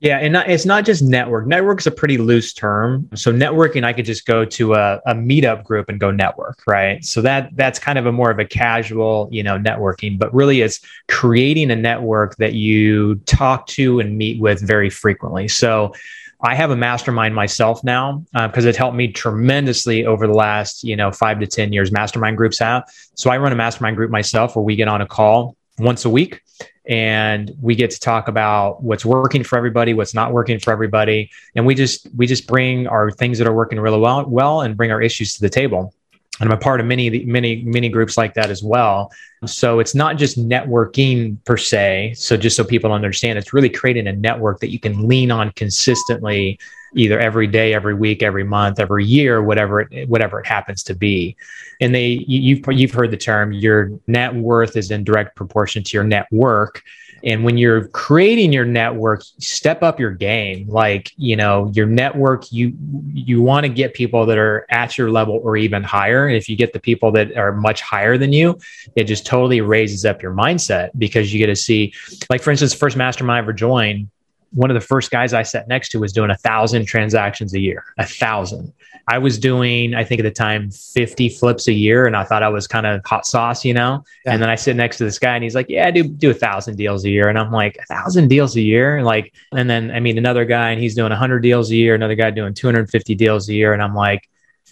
Yeah, 0.00 0.18
and 0.18 0.32
not, 0.32 0.48
it's 0.48 0.64
not 0.64 0.84
just 0.84 1.02
network. 1.02 1.48
Network 1.48 1.80
is 1.80 1.88
a 1.88 1.90
pretty 1.90 2.18
loose 2.18 2.52
term. 2.52 3.08
So 3.16 3.32
networking, 3.32 3.82
I 3.82 3.92
could 3.92 4.04
just 4.04 4.26
go 4.26 4.44
to 4.44 4.74
a, 4.74 5.00
a 5.06 5.14
meetup 5.14 5.64
group 5.64 5.88
and 5.88 5.98
go 5.98 6.12
network, 6.12 6.62
right? 6.68 7.04
So 7.04 7.20
that 7.22 7.50
that's 7.54 7.80
kind 7.80 7.98
of 7.98 8.06
a 8.06 8.12
more 8.12 8.30
of 8.30 8.38
a 8.38 8.44
casual, 8.44 9.28
you 9.32 9.42
know, 9.42 9.58
networking. 9.58 10.16
But 10.16 10.32
really, 10.32 10.60
it's 10.60 10.78
creating 11.08 11.72
a 11.72 11.76
network 11.76 12.36
that 12.36 12.52
you 12.52 13.16
talk 13.26 13.66
to 13.68 13.98
and 13.98 14.16
meet 14.16 14.40
with 14.40 14.60
very 14.64 14.88
frequently. 14.88 15.48
So 15.48 15.92
I 16.40 16.54
have 16.54 16.70
a 16.70 16.76
mastermind 16.76 17.34
myself 17.34 17.82
now 17.82 18.24
because 18.32 18.66
uh, 18.66 18.68
it 18.68 18.76
helped 18.76 18.96
me 18.96 19.08
tremendously 19.10 20.06
over 20.06 20.28
the 20.28 20.32
last, 20.34 20.84
you 20.84 20.94
know, 20.94 21.10
five 21.10 21.40
to 21.40 21.46
ten 21.48 21.72
years. 21.72 21.90
Mastermind 21.90 22.36
groups 22.36 22.60
have. 22.60 22.84
So 23.16 23.30
I 23.30 23.38
run 23.38 23.50
a 23.50 23.56
mastermind 23.56 23.96
group 23.96 24.12
myself 24.12 24.54
where 24.54 24.62
we 24.62 24.76
get 24.76 24.86
on 24.86 25.00
a 25.00 25.06
call 25.06 25.56
once 25.80 26.04
a 26.04 26.10
week 26.10 26.42
and 26.88 27.52
we 27.60 27.74
get 27.74 27.90
to 27.90 28.00
talk 28.00 28.28
about 28.28 28.82
what's 28.82 29.04
working 29.04 29.44
for 29.44 29.56
everybody 29.58 29.94
what's 29.94 30.14
not 30.14 30.32
working 30.32 30.58
for 30.58 30.72
everybody 30.72 31.30
and 31.54 31.66
we 31.66 31.74
just 31.74 32.08
we 32.16 32.26
just 32.26 32.46
bring 32.46 32.86
our 32.86 33.10
things 33.10 33.38
that 33.38 33.46
are 33.46 33.54
working 33.54 33.78
really 33.78 33.98
well 33.98 34.24
well 34.26 34.62
and 34.62 34.76
bring 34.76 34.90
our 34.90 35.02
issues 35.02 35.34
to 35.34 35.40
the 35.40 35.50
table 35.50 35.92
and 36.40 36.48
I'm 36.48 36.56
a 36.56 36.60
part 36.60 36.80
of 36.80 36.86
many, 36.86 37.24
many, 37.24 37.62
many 37.64 37.88
groups 37.88 38.16
like 38.16 38.34
that 38.34 38.50
as 38.50 38.62
well. 38.62 39.12
So 39.46 39.80
it's 39.80 39.94
not 39.94 40.16
just 40.16 40.38
networking 40.38 41.42
per 41.44 41.56
se. 41.56 42.14
So 42.16 42.36
just 42.36 42.56
so 42.56 42.64
people 42.64 42.92
understand, 42.92 43.38
it's 43.38 43.52
really 43.52 43.70
creating 43.70 44.06
a 44.06 44.12
network 44.12 44.60
that 44.60 44.70
you 44.70 44.78
can 44.78 45.08
lean 45.08 45.30
on 45.30 45.50
consistently, 45.52 46.58
either 46.94 47.18
every 47.18 47.46
day, 47.46 47.74
every 47.74 47.94
week, 47.94 48.22
every 48.22 48.44
month, 48.44 48.80
every 48.80 49.04
year, 49.04 49.42
whatever 49.42 49.80
it, 49.80 50.08
whatever 50.08 50.40
it 50.40 50.46
happens 50.46 50.82
to 50.84 50.94
be. 50.94 51.36
And 51.80 51.94
they, 51.94 52.24
you've 52.26 52.64
you've 52.68 52.92
heard 52.92 53.10
the 53.10 53.16
term, 53.16 53.52
your 53.52 53.90
net 54.06 54.34
worth 54.34 54.76
is 54.76 54.90
in 54.90 55.04
direct 55.04 55.36
proportion 55.36 55.82
to 55.84 55.96
your 55.96 56.04
network. 56.04 56.82
And 57.24 57.42
when 57.42 57.58
you're 57.58 57.88
creating 57.88 58.52
your 58.52 58.64
network, 58.64 59.22
step 59.38 59.82
up 59.82 59.98
your 59.98 60.12
game. 60.12 60.68
Like, 60.68 61.12
you 61.16 61.34
know, 61.34 61.70
your 61.74 61.86
network, 61.86 62.52
you 62.52 62.74
you 63.12 63.42
want 63.42 63.64
to 63.64 63.68
get 63.68 63.94
people 63.94 64.24
that 64.26 64.38
are 64.38 64.66
at 64.70 64.96
your 64.96 65.10
level 65.10 65.40
or 65.42 65.56
even 65.56 65.82
higher. 65.82 66.26
And 66.26 66.36
if 66.36 66.48
you 66.48 66.56
get 66.56 66.72
the 66.72 66.80
people 66.80 67.10
that 67.12 67.36
are 67.36 67.52
much 67.52 67.80
higher 67.80 68.18
than 68.18 68.32
you, 68.32 68.58
it 68.94 69.04
just 69.04 69.26
totally 69.26 69.60
raises 69.60 70.04
up 70.04 70.22
your 70.22 70.32
mindset 70.32 70.90
because 70.96 71.32
you 71.32 71.38
get 71.38 71.46
to 71.46 71.56
see, 71.56 71.92
like 72.30 72.40
for 72.40 72.50
instance, 72.50 72.72
first 72.72 72.96
mastermind 72.96 73.36
I 73.36 73.38
ever 73.40 73.52
joined, 73.52 74.10
one 74.50 74.70
of 74.70 74.74
the 74.74 74.80
first 74.80 75.10
guys 75.10 75.32
I 75.32 75.42
sat 75.42 75.68
next 75.68 75.90
to 75.90 75.98
was 75.98 76.12
doing 76.12 76.30
a 76.30 76.36
thousand 76.36 76.86
transactions 76.86 77.54
a 77.54 77.60
year, 77.60 77.84
a 77.98 78.06
thousand. 78.06 78.72
I 79.10 79.18
was 79.18 79.38
doing, 79.38 79.94
I 79.94 80.04
think 80.04 80.20
at 80.20 80.24
the 80.24 80.30
time, 80.30 80.70
50 80.70 81.30
flips 81.30 81.68
a 81.68 81.72
year. 81.72 82.06
And 82.06 82.14
I 82.14 82.24
thought 82.24 82.42
I 82.42 82.48
was 82.48 82.66
kind 82.66 82.86
of 82.86 83.00
hot 83.06 83.26
sauce, 83.26 83.64
you 83.64 83.72
know? 83.72 84.04
Yeah. 84.24 84.32
And 84.34 84.42
then 84.42 84.50
I 84.50 84.54
sit 84.54 84.76
next 84.76 84.98
to 84.98 85.04
this 85.04 85.18
guy 85.18 85.34
and 85.34 85.42
he's 85.42 85.54
like, 85.54 85.66
yeah, 85.68 85.86
I 85.86 85.90
do, 85.90 86.04
do 86.04 86.30
a 86.30 86.34
thousand 86.34 86.76
deals 86.76 87.04
a 87.04 87.10
year. 87.10 87.28
And 87.28 87.38
I'm 87.38 87.50
like, 87.50 87.78
a 87.78 87.86
thousand 87.86 88.28
deals 88.28 88.54
a 88.56 88.60
year? 88.60 89.02
Like, 89.02 89.32
and 89.52 89.68
then 89.68 89.90
I 89.90 90.00
mean, 90.00 90.18
another 90.18 90.44
guy 90.44 90.70
and 90.70 90.80
he's 90.80 90.94
doing 90.94 91.10
100 91.10 91.40
deals 91.40 91.70
a 91.70 91.76
year, 91.76 91.94
another 91.94 92.16
guy 92.16 92.30
doing 92.30 92.52
250 92.52 93.14
deals 93.14 93.48
a 93.48 93.54
year. 93.54 93.72
And 93.72 93.82
I'm 93.82 93.94
like, 93.94 94.28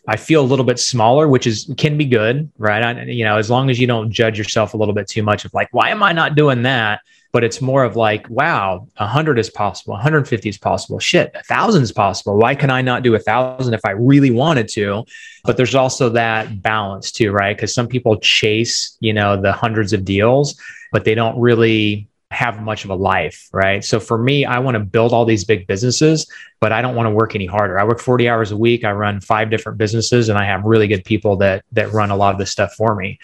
I 0.08 0.17
feel 0.17 0.41
a 0.41 0.47
little 0.47 0.64
bit 0.64 0.79
smaller, 0.79 1.29
which 1.29 1.47
is 1.47 1.73
can 1.76 1.99
be 1.99 2.05
good, 2.05 2.50
right? 2.58 2.82
I, 2.82 3.03
you 3.05 3.25
know, 3.25 3.37
as 3.37 3.50
long 3.50 3.70
as 3.70 3.79
you 3.81 3.87
don't 3.87 4.11
judge 4.11 4.38
yourself 4.38 4.75
a 4.75 4.76
little 4.76 4.94
bit 4.94 5.08
too 5.08 5.23
much 5.23 5.44
of 5.44 5.53
like, 5.55 5.69
why 5.73 5.91
am 5.91 6.03
I 6.03 6.12
not 6.12 6.35
doing 6.35 6.62
that? 6.62 7.00
but 7.37 7.44
it's 7.44 7.61
more 7.61 7.85
of 7.85 7.97
like, 7.97 8.26
wow, 8.31 8.88
100 8.97 9.38
is 9.38 9.50
possible, 9.50 9.93
150 9.93 10.49
is 10.49 10.56
possible. 10.56 10.99
Shit, 10.99 11.32
a 11.35 11.43
thousand 11.43 11.82
is 11.82 11.93
possible. 11.93 12.38
Why 12.38 12.55
can 12.55 12.70
I 12.70 12.81
not 12.81 13.03
do 13.03 13.14
a 13.14 13.19
thousand 13.19 13.75
if 13.75 13.85
I 13.85 13.91
really 13.91 14.31
wanted 14.31 14.69
to? 14.69 15.05
But 15.44 15.58
there's 15.58 15.75
also 15.75 16.09
that 16.09 16.62
balance 16.62 17.12
too, 17.12 17.32
right? 17.32 17.55
Because 17.55 17.75
some 17.75 17.88
people 17.88 18.19
chase, 18.20 18.97
you 19.00 19.12
know, 19.12 19.38
the 19.38 19.52
hundreds 19.52 19.93
of 19.93 20.02
deals, 20.02 20.59
but 20.93 21.05
they 21.05 21.14
don't 21.14 21.38
really 21.38 22.09
have 22.31 22.61
much 22.61 22.84
of 22.84 22.90
a 22.90 22.94
life, 22.94 23.49
right? 23.52 23.84
So 23.84 24.00
for 24.00 24.19
me, 24.19 24.44
I 24.44 24.58
want 24.58 24.75
to 24.75 24.81
build 24.81 25.12
all 25.12 25.25
these 25.25 25.44
big 25.44 25.67
businesses, 25.67 26.26
but 26.61 26.73
I 26.73 26.82
don't 26.82 26.96
want 26.96 27.06
to 27.06 27.11
work 27.11 27.34
any 27.34 27.46
harder. 27.46 27.78
I 27.78 27.84
work 27.84 28.00
40 28.00 28.28
hours 28.28 28.50
a 28.50 28.56
week. 28.56 28.84
I 28.84 28.90
run 28.93 29.20
five 29.20 29.49
different 29.49 29.78
businesses 29.78 30.28
and 30.28 30.37
I 30.37 30.44
have 30.44 30.64
really 30.64 30.88
good 30.88 31.05
people 31.05 31.37
that 31.37 31.64
that 31.73 31.93
run 31.93 32.11
a 32.11 32.17
lot 32.17 32.32
of 32.32 32.38
this 32.38 32.50
stuff 32.50 32.75
for 32.75 32.94
me. 32.96 33.19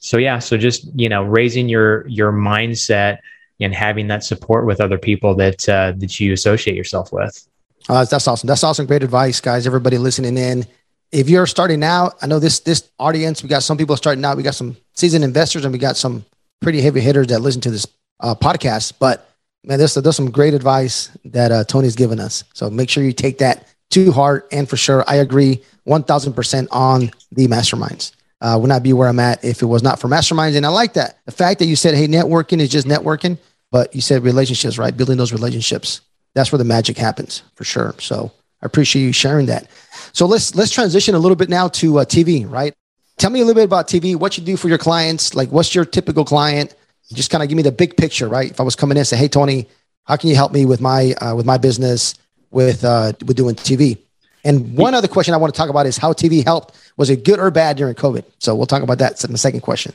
So 0.00 0.16
yeah, 0.16 0.38
so 0.38 0.56
just, 0.56 0.88
you 0.98 1.08
know, 1.08 1.22
raising 1.22 1.68
your 1.68 2.06
your 2.08 2.32
mindset 2.32 3.18
and 3.60 3.74
having 3.74 4.08
that 4.08 4.24
support 4.24 4.66
with 4.66 4.80
other 4.80 4.98
people 4.98 5.34
that 5.36 5.68
uh, 5.68 5.92
that 5.96 6.18
you 6.18 6.32
associate 6.32 6.76
yourself 6.76 7.12
with. 7.12 7.46
Uh, 7.88 8.04
that's 8.04 8.28
awesome. 8.28 8.46
That's 8.46 8.64
awesome. 8.64 8.86
Great 8.86 9.02
advice, 9.02 9.40
guys. 9.40 9.66
Everybody 9.66 9.98
listening 9.98 10.36
in. 10.36 10.66
If 11.10 11.30
you're 11.30 11.46
starting 11.46 11.82
out, 11.82 12.16
I 12.20 12.26
know 12.26 12.38
this 12.38 12.60
this 12.60 12.90
audience. 12.98 13.42
We 13.42 13.48
got 13.48 13.62
some 13.62 13.78
people 13.78 13.96
starting 13.96 14.24
out. 14.24 14.36
We 14.36 14.42
got 14.42 14.54
some 14.54 14.76
seasoned 14.94 15.24
investors, 15.24 15.64
and 15.64 15.72
we 15.72 15.78
got 15.78 15.96
some 15.96 16.24
pretty 16.60 16.80
heavy 16.80 17.00
hitters 17.00 17.28
that 17.28 17.40
listen 17.40 17.60
to 17.62 17.70
this 17.70 17.86
uh, 18.20 18.34
podcast. 18.34 18.94
But 18.98 19.28
man, 19.64 19.78
there's 19.78 19.94
there's 19.94 20.16
some 20.16 20.30
great 20.30 20.54
advice 20.54 21.10
that 21.26 21.52
uh, 21.52 21.64
Tony's 21.64 21.96
given 21.96 22.20
us. 22.20 22.44
So 22.54 22.70
make 22.70 22.90
sure 22.90 23.02
you 23.02 23.12
take 23.12 23.38
that 23.38 23.66
to 23.90 24.12
heart. 24.12 24.48
And 24.52 24.68
for 24.68 24.76
sure, 24.76 25.04
I 25.06 25.16
agree 25.16 25.62
one 25.84 26.02
thousand 26.02 26.34
percent 26.34 26.68
on 26.70 27.10
the 27.32 27.46
masterminds 27.48 28.12
uh, 28.40 28.58
would 28.60 28.68
not 28.68 28.82
be 28.82 28.92
where 28.92 29.08
I'm 29.08 29.20
at 29.20 29.44
if 29.44 29.62
it 29.62 29.66
was 29.66 29.82
not 29.82 29.98
for 29.98 30.08
masterminds. 30.08 30.56
And 30.56 30.64
I 30.64 30.68
like 30.68 30.94
that. 30.94 31.18
The 31.26 31.32
fact 31.32 31.58
that 31.58 31.66
you 31.66 31.76
said, 31.76 31.94
hey, 31.94 32.06
networking 32.06 32.60
is 32.60 32.68
just 32.68 32.86
networking, 32.86 33.38
but 33.70 33.94
you 33.94 34.00
said 34.00 34.22
relationships, 34.22 34.78
right? 34.78 34.96
Building 34.96 35.16
those 35.16 35.32
relationships. 35.32 36.00
That's 36.34 36.52
where 36.52 36.58
the 36.58 36.64
magic 36.64 36.96
happens 36.96 37.42
for 37.54 37.64
sure. 37.64 37.94
So 37.98 38.30
I 38.62 38.66
appreciate 38.66 39.02
you 39.02 39.12
sharing 39.12 39.46
that. 39.46 39.68
So 40.12 40.26
let's 40.26 40.54
let's 40.54 40.70
transition 40.70 41.14
a 41.14 41.18
little 41.18 41.36
bit 41.36 41.48
now 41.48 41.68
to 41.68 41.98
uh, 41.98 42.04
TV, 42.04 42.48
right? 42.48 42.74
Tell 43.16 43.30
me 43.30 43.40
a 43.40 43.44
little 43.44 43.60
bit 43.60 43.64
about 43.64 43.88
TV, 43.88 44.14
what 44.14 44.38
you 44.38 44.44
do 44.44 44.56
for 44.56 44.68
your 44.68 44.78
clients. 44.78 45.34
Like, 45.34 45.50
what's 45.50 45.74
your 45.74 45.84
typical 45.84 46.24
client? 46.24 46.74
Just 47.12 47.30
kind 47.30 47.42
of 47.42 47.48
give 47.48 47.56
me 47.56 47.62
the 47.62 47.72
big 47.72 47.96
picture, 47.96 48.28
right? 48.28 48.50
If 48.50 48.60
I 48.60 48.62
was 48.62 48.76
coming 48.76 48.96
in 48.96 49.00
and 49.00 49.06
say, 49.06 49.16
hey, 49.16 49.28
Tony, 49.28 49.66
how 50.04 50.16
can 50.16 50.28
you 50.28 50.36
help 50.36 50.52
me 50.52 50.66
with 50.66 50.80
my 50.80 51.12
uh, 51.14 51.34
with 51.34 51.46
my 51.46 51.58
business 51.58 52.14
with 52.50 52.84
uh, 52.84 53.12
with 53.26 53.36
doing 53.36 53.54
TV? 53.54 53.98
And 54.44 54.76
one 54.76 54.94
other 54.94 55.08
question 55.08 55.34
I 55.34 55.36
want 55.36 55.52
to 55.52 55.58
talk 55.58 55.68
about 55.68 55.86
is 55.86 55.96
how 55.96 56.12
TV 56.12 56.44
helped. 56.44 56.74
Was 56.96 57.10
it 57.10 57.24
good 57.24 57.38
or 57.38 57.50
bad 57.50 57.76
during 57.76 57.94
COVID? 57.94 58.24
So 58.38 58.54
we'll 58.54 58.66
talk 58.66 58.82
about 58.82 58.98
that 58.98 59.22
in 59.24 59.32
the 59.32 59.38
second 59.38 59.60
question. 59.60 59.94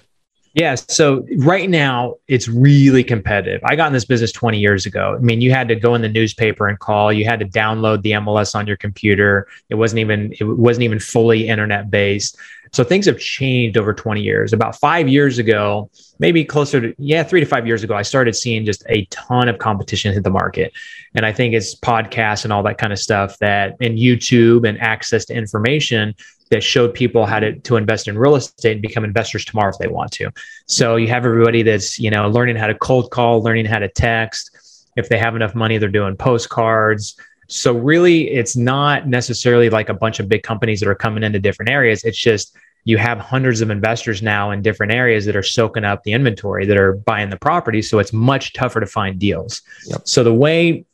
Yeah. 0.53 0.75
So 0.75 1.25
right 1.38 1.67
now 1.67 2.15
it's 2.27 2.48
really 2.48 3.03
competitive. 3.03 3.62
I 3.63 3.75
got 3.75 3.88
in 3.88 3.93
this 3.93 4.05
business 4.05 4.32
20 4.32 4.60
years 4.60 4.86
ago. 4.86 5.15
I 5.17 5.20
mean, 5.22 5.41
you 5.41 5.51
had 5.51 5.67
to 5.70 5.75
go 5.75 5.96
in 5.96 6.03
the 6.03 6.10
newspaper 6.10 6.67
and 6.67 6.77
call. 6.77 7.12
You 7.12 7.25
had 7.25 7.39
to 7.39 7.46
download 7.48 8.03
the 8.03 8.12
MLS 8.12 8.53
on 8.53 8.67
your 8.67 8.77
computer. 8.77 9.48
It 9.70 9.75
wasn't 9.75 10.00
even 10.00 10.34
it 10.39 10.43
wasn't 10.43 10.84
even 10.84 11.00
fully 11.00 11.48
internet 11.48 11.89
based. 11.89 12.38
So 12.74 12.84
things 12.84 13.06
have 13.06 13.20
changed 13.20 13.77
over 13.77 13.94
20 13.94 14.22
years. 14.22 14.51
About 14.51 14.75
five 14.80 15.08
years 15.08 15.38
ago, 15.38 15.92
maybe 16.18 16.44
closer 16.44 16.82
to, 16.82 16.96
yeah, 16.98 17.22
three 17.22 17.39
to 17.39 17.46
five 17.46 17.68
years 17.68 17.84
ago, 17.84 17.94
I 17.96 18.01
started 18.01 18.36
seeing 18.36 18.65
just 18.65 18.84
a 18.89 19.06
ton 19.06 19.48
of 19.48 19.60
competition 19.60 20.12
hit 20.12 20.24
the 20.24 20.32
market. 20.32 20.74
And 21.13 21.24
I 21.24 21.32
think 21.32 21.53
it's 21.53 21.75
podcasts 21.75 22.44
and 22.46 22.51
all 22.51 22.63
that 22.63 22.80
kind 22.80 22.92
of 22.92 22.98
stuff 22.98 23.38
that, 23.39 23.75
and 23.80 24.00
YouTube 24.00 24.68
and 24.68 24.82
access 24.82 25.25
to 25.25 25.36
information 25.36 26.15
that 26.50 26.63
showed 26.63 26.96
people 26.96 27.27
how 27.27 27.39
to, 27.39 27.60
to 27.60 27.77
invest 27.77 28.08
in 28.08 28.18
real 28.18 28.36
estate 28.36 28.74
and 28.74 28.82
become 28.82 29.03
investors 29.03 29.46
tomorrow 29.46 29.70
if 29.70 29.77
they 29.77 29.88
want 29.88 30.12
to. 30.13 30.32
So 30.65 30.96
you 30.96 31.08
have 31.10 31.25
everybody 31.25 31.62
that's, 31.62 32.00
you 32.00 32.10
know, 32.10 32.27
learning 32.27 32.56
how 32.56 32.68
to 32.68 32.75
cold 32.75 33.12
call, 33.12 33.44
learning 33.44 33.65
how 33.65 33.80
to 33.80 33.88
text. 33.88 34.50
If 34.96 35.10
they 35.10 35.20
have 35.20 35.36
enough 35.36 35.53
money, 35.53 35.77
they're 35.77 35.89
doing 35.89 36.15
postcards. 36.15 37.15
So 37.48 37.74
really 37.74 38.30
it's 38.30 38.56
not 38.56 39.08
necessarily 39.08 39.70
like 39.70 39.90
a 39.90 39.94
bunch 39.94 40.20
of 40.20 40.28
big 40.30 40.44
companies 40.44 40.80
that 40.80 40.90
are 40.90 40.96
coming 40.96 41.24
into 41.24 41.40
different 41.40 41.70
areas. 41.70 42.04
It's 42.04 42.18
just 42.18 42.56
you 42.86 42.98
have 42.98 43.18
hundreds 43.18 43.62
of 43.62 43.70
investors 43.70 44.22
now 44.22 44.52
in 44.52 44.62
different 44.62 44.92
areas 44.92 45.26
that 45.26 45.36
are 45.36 45.44
soaking 45.44 45.86
up 45.86 46.04
the 46.04 46.12
inventory 46.12 46.66
that 46.66 46.78
are 46.78 46.94
buying 46.94 47.30
the 47.30 47.38
property. 47.38 47.82
So 47.82 48.00
it's 48.00 48.12
much 48.12 48.54
tougher 48.54 48.80
to 48.80 48.86
find 48.86 49.20
deals. 49.20 49.62
Yep. 49.88 50.02
So 50.06 50.24
the 50.24 50.34
way 50.34 50.86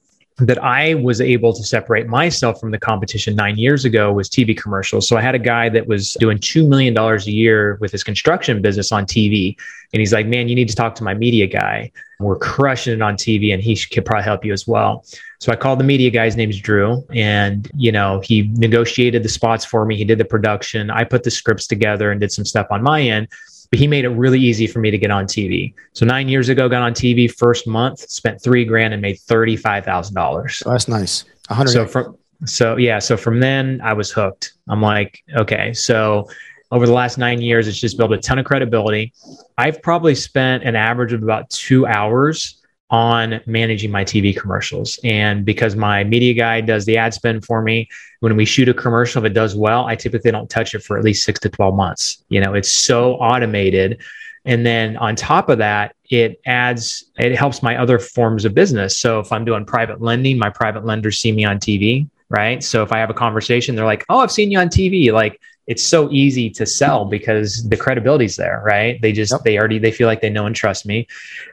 that 0.41 0.63
I 0.63 0.93
was 0.95 1.21
able 1.21 1.53
to 1.53 1.63
separate 1.63 2.07
myself 2.07 2.59
from 2.59 2.71
the 2.71 2.77
competition 2.77 3.35
nine 3.35 3.57
years 3.57 3.85
ago 3.85 4.13
was 4.13 4.29
TV 4.29 4.57
commercials. 4.57 5.07
So 5.07 5.17
I 5.17 5.21
had 5.21 5.35
a 5.35 5.39
guy 5.39 5.69
that 5.69 5.87
was 5.87 6.13
doing 6.19 6.37
$2 6.37 6.67
million 6.67 6.97
a 6.97 7.17
year 7.25 7.77
with 7.81 7.91
his 7.91 8.03
construction 8.03 8.61
business 8.61 8.91
on 8.91 9.05
TV. 9.05 9.57
And 9.91 9.99
he's 9.99 10.13
like, 10.13 10.27
man, 10.27 10.47
you 10.47 10.55
need 10.55 10.69
to 10.69 10.75
talk 10.75 10.95
to 10.95 11.03
my 11.03 11.13
media 11.13 11.47
guy. 11.47 11.91
We're 12.19 12.37
crushing 12.37 12.93
it 12.93 13.01
on 13.01 13.15
TV 13.15 13.53
and 13.53 13.61
he 13.61 13.75
could 13.75 14.05
probably 14.05 14.23
help 14.23 14.45
you 14.45 14.53
as 14.53 14.67
well. 14.67 15.05
So 15.39 15.51
I 15.51 15.55
called 15.55 15.79
the 15.79 15.85
media 15.85 16.09
guy. 16.09 16.25
His 16.25 16.35
name's 16.35 16.59
Drew. 16.59 17.05
And, 17.13 17.69
you 17.75 17.91
know, 17.91 18.19
he 18.19 18.43
negotiated 18.53 19.23
the 19.23 19.29
spots 19.29 19.65
for 19.65 19.85
me. 19.85 19.97
He 19.97 20.05
did 20.05 20.17
the 20.17 20.25
production. 20.25 20.89
I 20.89 21.03
put 21.03 21.23
the 21.23 21.31
scripts 21.31 21.67
together 21.67 22.11
and 22.11 22.19
did 22.19 22.31
some 22.31 22.45
stuff 22.45 22.67
on 22.71 22.83
my 22.83 23.01
end 23.01 23.27
but 23.69 23.79
he 23.79 23.87
made 23.87 24.05
it 24.05 24.09
really 24.09 24.39
easy 24.39 24.67
for 24.67 24.79
me 24.79 24.91
to 24.91 24.97
get 24.97 25.11
on 25.11 25.25
TV. 25.25 25.73
So 25.93 26.05
nine 26.05 26.27
years 26.27 26.49
ago, 26.49 26.67
got 26.67 26.81
on 26.81 26.93
TV 26.93 27.31
first 27.31 27.67
month, 27.67 27.99
spent 28.09 28.41
three 28.41 28.65
grand 28.65 28.93
and 28.93 29.01
made 29.01 29.19
thirty 29.19 29.55
five 29.55 29.85
thousand 29.85 30.15
dollars. 30.15 30.63
Oh, 30.65 30.71
that's 30.71 30.87
nice. 30.87 31.25
hundred. 31.49 31.71
So 31.71 31.85
from 31.85 32.17
so 32.45 32.77
yeah, 32.77 32.99
so 32.99 33.17
from 33.17 33.39
then 33.39 33.81
I 33.83 33.93
was 33.93 34.11
hooked. 34.11 34.53
I'm 34.67 34.81
like, 34.81 35.23
okay, 35.35 35.73
so 35.73 36.27
over 36.71 36.85
the 36.85 36.93
last 36.93 37.17
nine 37.17 37.41
years, 37.41 37.67
it's 37.67 37.79
just 37.79 37.97
built 37.97 38.11
a 38.11 38.17
ton 38.17 38.39
of 38.39 38.45
credibility. 38.45 39.13
I've 39.57 39.81
probably 39.81 40.15
spent 40.15 40.63
an 40.63 40.75
average 40.75 41.13
of 41.13 41.23
about 41.23 41.49
two 41.49 41.85
hours 41.87 42.58
on 42.89 43.39
managing 43.45 43.91
my 43.91 44.03
TV 44.03 44.35
commercials. 44.35 44.99
And 45.03 45.45
because 45.45 45.75
my 45.75 46.03
media 46.03 46.33
guy 46.33 46.61
does 46.61 46.85
the 46.85 46.97
ad 46.97 47.13
spend 47.13 47.45
for 47.45 47.61
me, 47.61 47.87
when 48.19 48.35
we 48.35 48.45
shoot 48.45 48.67
a 48.67 48.73
commercial, 48.73 49.23
if 49.23 49.31
it 49.31 49.33
does 49.33 49.55
well, 49.55 49.85
I 49.85 49.95
typically 49.95 50.31
don't 50.31 50.49
touch 50.49 50.73
it 50.73 50.83
for 50.83 50.97
at 50.97 51.03
least 51.03 51.23
six 51.23 51.39
to 51.41 51.49
12 51.49 51.75
months. 51.75 52.23
You 52.29 52.41
know, 52.41 52.53
it's 52.53 52.71
so 52.71 53.13
automated. 53.15 54.01
And 54.45 54.65
then 54.65 54.97
on 54.97 55.15
top 55.15 55.49
of 55.49 55.59
that, 55.59 55.95
it 56.09 56.41
adds, 56.45 57.05
it 57.17 57.35
helps 57.35 57.61
my 57.61 57.77
other 57.77 57.99
forms 57.99 58.45
of 58.45 58.55
business. 58.55 58.97
So 58.97 59.19
if 59.19 59.31
I'm 59.31 59.45
doing 59.45 59.65
private 59.65 60.01
lending, 60.01 60.37
my 60.37 60.49
private 60.49 60.85
lenders 60.85 61.19
see 61.19 61.31
me 61.31 61.45
on 61.45 61.59
TV, 61.59 62.09
right? 62.29 62.63
So 62.63 62.81
if 62.81 62.91
I 62.91 62.97
have 62.97 63.09
a 63.09 63.13
conversation, 63.13 63.75
they're 63.75 63.85
like, 63.85 64.05
oh, 64.09 64.19
I've 64.19 64.31
seen 64.31 64.49
you 64.49 64.59
on 64.59 64.69
TV. 64.69 65.11
Like, 65.11 65.39
it's 65.69 65.83
so 65.83 66.11
easy 66.11 66.49
to 66.49 66.65
sell 66.65 67.05
because 67.05 67.63
the 67.69 67.77
credibility's 67.77 68.35
there, 68.35 68.59
right? 68.65 68.99
They 69.03 69.11
just 69.11 69.31
yep. 69.31 69.43
they 69.43 69.59
already 69.59 69.77
they 69.77 69.91
feel 69.91 70.07
like 70.07 70.19
they 70.19 70.29
know 70.31 70.47
and 70.47 70.55
trust 70.55 70.83
me. 70.83 71.07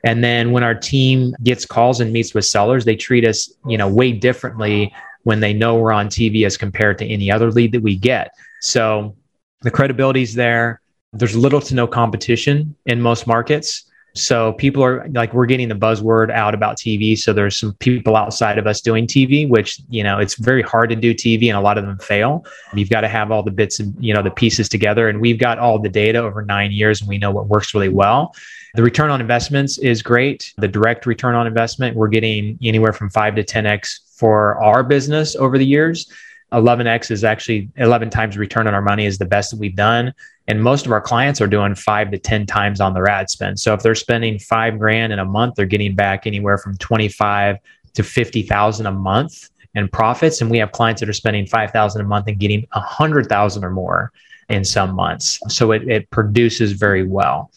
And 0.05 0.25
then 0.25 0.53
when 0.53 0.65
our 0.65 0.75
team 0.75 1.35
gets 1.43 1.67
calls 1.67 2.01
and 2.01 2.15
meets 2.15 2.33
with 2.33 2.47
sellers, 2.47 2.87
they 2.87 2.97
treat 2.97 3.27
us, 3.27 3.53
you 3.67 3.77
know, 3.77 3.87
way 3.87 4.13
differently 4.13 4.93
when 5.25 5.41
they 5.41 5.53
know 5.53 5.77
we're 5.77 5.93
on 5.93 6.09
TV 6.09 6.47
as 6.47 6.57
compared 6.57 6.97
to 6.99 7.07
any 7.07 7.31
other 7.31 7.51
lead 7.51 7.73
that 7.73 7.83
we 7.83 7.95
get. 7.95 8.31
So 8.63 9.15
the 9.61 9.71
credibility's 9.71 10.35
there. 10.35 10.81
There's 11.13 11.37
little 11.37 11.61
to 11.61 11.75
no 11.75 11.87
competition 11.87 12.75
in 12.87 13.03
most 13.03 13.27
markets. 13.27 13.86
So 14.17 14.55
people 14.55 14.83
are 14.83 15.07
like, 15.09 15.33
we're 15.35 15.47
getting 15.47 15.69
the 15.69 15.75
buzzword 15.75 16.31
out 16.31 16.55
about 16.55 16.77
TV. 16.77 17.19
So 17.19 17.33
there's 17.33 17.59
some 17.59 17.75
people 17.75 18.17
outside 18.17 18.59
of 18.59 18.67
us 18.67 18.81
doing 18.81 19.07
TV, 19.07 19.49
which, 19.49 19.81
you 19.89 20.03
know, 20.03 20.19
it's 20.19 20.35
very 20.37 20.63
hard 20.63 20.91
to 20.91 20.97
do 20.97 21.15
TV 21.15 21.49
and 21.49 21.57
a 21.57 21.61
lot 21.61 21.77
of 21.77 21.85
them 21.85 21.99
fail. 21.99 22.45
You've 22.75 22.91
got 22.91 23.03
to 23.03 23.09
have 23.09 23.31
all 23.31 23.43
the 23.43 23.51
bits 23.51 23.79
and, 23.79 23.95
you 24.03 24.15
know, 24.15 24.23
the 24.23 24.31
pieces 24.31 24.69
together. 24.69 25.09
And 25.09 25.21
we've 25.21 25.39
got 25.39 25.59
all 25.59 25.79
the 25.79 25.89
data 25.89 26.19
over 26.19 26.43
nine 26.43 26.73
years 26.73 27.01
and 27.01 27.09
we 27.09 27.19
know 27.19 27.31
what 27.31 27.49
works 27.49 27.75
really 27.75 27.91
well. 27.91 28.35
The 28.75 28.83
return 28.83 29.11
on 29.11 29.21
investments 29.21 29.79
is 29.79 30.03
great. 30.03 30.53
The 30.59 30.69
direct 30.69 31.07
return 31.07 31.35
on 31.35 31.47
investment, 31.47 31.97
we're 31.97 32.09
getting 32.09 32.59
anywhere 32.63 32.93
from 32.93 33.11
five 33.11 33.35
to 33.37 33.45
10x 33.45 34.01
for 34.17 34.63
our 34.63 34.83
business 34.83 35.37
over 35.37 35.59
the 35.59 35.67
years. 35.67 36.11
11x 36.53 37.11
is 37.11 37.25
actually 37.25 37.69
11 37.77 38.11
times 38.11 38.37
return 38.37 38.67
on 38.67 38.75
our 38.75 38.83
money 38.83 39.05
is 39.05 39.19
the 39.19 39.25
best 39.25 39.51
that 39.51 39.59
we've 39.59 39.75
done. 39.75 40.15
And 40.49 40.63
most 40.63 40.87
of 40.87 40.93
our 40.93 41.01
clients 41.01 41.41
are 41.41 41.47
doing 41.47 41.75
five 41.75 42.11
to 42.13 42.19
10 42.19 42.47
times 42.47 42.81
on 42.81 42.95
their 42.95 43.09
ad 43.09 43.31
spend. 43.31 43.59
So 43.59 43.75
if 43.75 43.83
they're 43.83 43.97
spending 43.97 44.39
five 44.39 44.79
grand 44.79 45.13
in 45.13 45.19
a 45.19 45.25
month, 45.25 45.57
they're 45.57 45.67
getting 45.67 45.95
back 45.95 46.27
anywhere 46.27 46.57
from 46.57 46.77
25 46.77 47.57
to 47.95 48.03
50,000 48.03 48.87
a 48.87 48.93
month 48.93 49.51
in 49.75 49.89
profits. 49.89 50.41
And 50.41 50.51
we 50.51 50.59
have 50.59 50.71
clients 50.73 51.01
that 51.01 51.09
are 51.09 51.15
spending 51.15 51.47
5,000 51.47 52.01
a 52.01 52.05
month 52.05 52.29
and 52.29 52.39
getting 52.39 52.67
100,000 52.73 53.65
or 53.65 53.71
more 53.71 54.13
in 54.49 54.65
some 54.65 54.95
months. 54.95 55.41
So 55.49 55.73
it, 55.73 55.89
it 55.89 56.11
produces 56.11 56.73
very 56.73 57.05
well. 57.05 57.51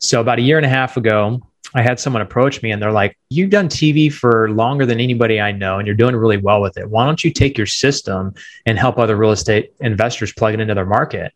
So 0.00 0.20
about 0.20 0.38
a 0.38 0.42
year 0.42 0.58
and 0.58 0.66
a 0.66 0.68
half 0.68 0.98
ago, 0.98 1.40
I 1.74 1.82
had 1.82 1.98
someone 1.98 2.22
approach 2.22 2.62
me 2.62 2.70
and 2.70 2.80
they're 2.80 2.92
like, 2.92 3.18
You've 3.30 3.50
done 3.50 3.68
TV 3.68 4.12
for 4.12 4.50
longer 4.50 4.86
than 4.86 5.00
anybody 5.00 5.40
I 5.40 5.52
know, 5.52 5.78
and 5.78 5.86
you're 5.86 5.96
doing 5.96 6.14
really 6.16 6.36
well 6.36 6.62
with 6.62 6.76
it. 6.76 6.88
Why 6.88 7.04
don't 7.04 7.22
you 7.24 7.32
take 7.32 7.58
your 7.58 7.66
system 7.66 8.34
and 8.64 8.78
help 8.78 8.98
other 8.98 9.16
real 9.16 9.32
estate 9.32 9.72
investors 9.80 10.32
plug 10.32 10.54
it 10.54 10.60
into 10.60 10.74
their 10.74 10.86
market? 10.86 11.32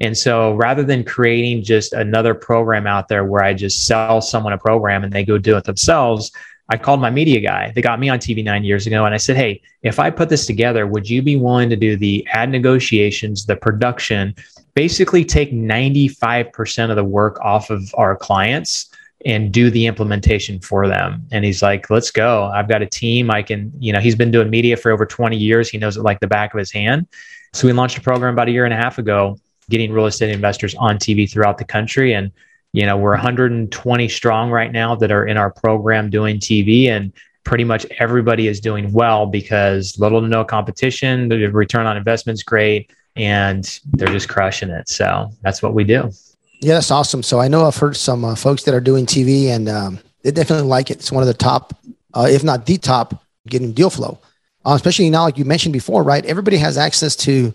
And 0.00 0.16
so 0.16 0.54
rather 0.54 0.82
than 0.82 1.04
creating 1.04 1.62
just 1.62 1.92
another 1.92 2.34
program 2.34 2.86
out 2.86 3.08
there 3.08 3.24
where 3.24 3.42
I 3.42 3.54
just 3.54 3.86
sell 3.86 4.20
someone 4.20 4.52
a 4.52 4.58
program 4.58 5.04
and 5.04 5.12
they 5.12 5.24
go 5.24 5.38
do 5.38 5.56
it 5.56 5.64
themselves, 5.64 6.32
I 6.68 6.76
called 6.76 7.00
my 7.00 7.10
media 7.10 7.40
guy. 7.40 7.72
They 7.74 7.80
got 7.80 8.00
me 8.00 8.08
on 8.08 8.18
TV 8.18 8.44
nine 8.44 8.64
years 8.64 8.86
ago. 8.86 9.06
And 9.06 9.14
I 9.14 9.18
said, 9.18 9.36
Hey, 9.36 9.62
if 9.82 9.98
I 9.98 10.10
put 10.10 10.28
this 10.28 10.46
together, 10.46 10.86
would 10.86 11.08
you 11.08 11.22
be 11.22 11.36
willing 11.36 11.70
to 11.70 11.76
do 11.76 11.96
the 11.96 12.26
ad 12.32 12.50
negotiations, 12.50 13.46
the 13.46 13.56
production, 13.56 14.34
basically 14.74 15.24
take 15.24 15.52
95% 15.52 16.90
of 16.90 16.96
the 16.96 17.04
work 17.04 17.38
off 17.40 17.70
of 17.70 17.94
our 17.96 18.16
clients 18.16 18.90
and 19.26 19.50
do 19.50 19.70
the 19.70 19.86
implementation 19.86 20.60
for 20.60 20.86
them. 20.86 21.26
And 21.32 21.44
he's 21.44 21.60
like, 21.60 21.90
let's 21.90 22.12
go. 22.12 22.44
I've 22.44 22.68
got 22.68 22.80
a 22.80 22.86
team. 22.86 23.28
I 23.28 23.42
can, 23.42 23.72
you 23.76 23.92
know, 23.92 23.98
he's 23.98 24.14
been 24.14 24.30
doing 24.30 24.48
media 24.48 24.76
for 24.76 24.92
over 24.92 25.04
20 25.04 25.36
years. 25.36 25.68
He 25.68 25.78
knows 25.78 25.96
it 25.96 26.02
like 26.02 26.20
the 26.20 26.28
back 26.28 26.54
of 26.54 26.58
his 26.58 26.70
hand. 26.70 27.08
So 27.52 27.66
we 27.66 27.72
launched 27.72 27.98
a 27.98 28.00
program 28.00 28.32
about 28.32 28.46
a 28.46 28.52
year 28.52 28.64
and 28.64 28.72
a 28.72 28.76
half 28.76 28.98
ago, 28.98 29.36
getting 29.68 29.92
real 29.92 30.06
estate 30.06 30.30
investors 30.30 30.76
on 30.76 30.96
TV 30.98 31.28
throughout 31.28 31.58
the 31.58 31.64
country. 31.64 32.14
And, 32.14 32.30
you 32.72 32.86
know, 32.86 32.96
we're 32.96 33.10
120 33.10 34.08
strong 34.08 34.50
right 34.52 34.70
now 34.70 34.94
that 34.94 35.10
are 35.10 35.26
in 35.26 35.36
our 35.36 35.50
program 35.50 36.08
doing 36.08 36.38
TV. 36.38 36.86
And 36.86 37.12
pretty 37.42 37.64
much 37.64 37.84
everybody 37.98 38.46
is 38.46 38.60
doing 38.60 38.92
well 38.92 39.26
because 39.26 39.98
little 39.98 40.20
to 40.20 40.28
no 40.28 40.44
competition. 40.44 41.28
The 41.28 41.46
return 41.46 41.86
on 41.86 41.96
investment 41.96 42.38
is 42.38 42.44
great 42.44 42.92
and 43.16 43.80
they're 43.94 44.06
just 44.06 44.28
crushing 44.28 44.70
it. 44.70 44.88
So 44.88 45.30
that's 45.42 45.62
what 45.64 45.74
we 45.74 45.82
do. 45.82 46.12
Yeah, 46.60 46.74
that's 46.74 46.90
awesome. 46.90 47.22
So 47.22 47.38
I 47.40 47.48
know 47.48 47.66
I've 47.66 47.76
heard 47.76 47.96
some 47.96 48.24
uh, 48.24 48.34
folks 48.34 48.64
that 48.64 48.74
are 48.74 48.80
doing 48.80 49.06
TV, 49.06 49.48
and 49.48 49.68
um, 49.68 49.98
they 50.22 50.30
definitely 50.30 50.68
like 50.68 50.90
it. 50.90 50.98
It's 50.98 51.12
one 51.12 51.22
of 51.22 51.26
the 51.26 51.34
top, 51.34 51.74
uh, 52.14 52.26
if 52.30 52.42
not 52.42 52.66
the 52.66 52.78
top, 52.78 53.22
getting 53.46 53.72
deal 53.72 53.90
flow. 53.90 54.18
Uh, 54.64 54.74
especially 54.74 55.08
now, 55.10 55.22
like 55.22 55.38
you 55.38 55.44
mentioned 55.44 55.72
before, 55.72 56.02
right? 56.02 56.24
Everybody 56.24 56.56
has 56.56 56.76
access 56.78 57.14
to 57.16 57.54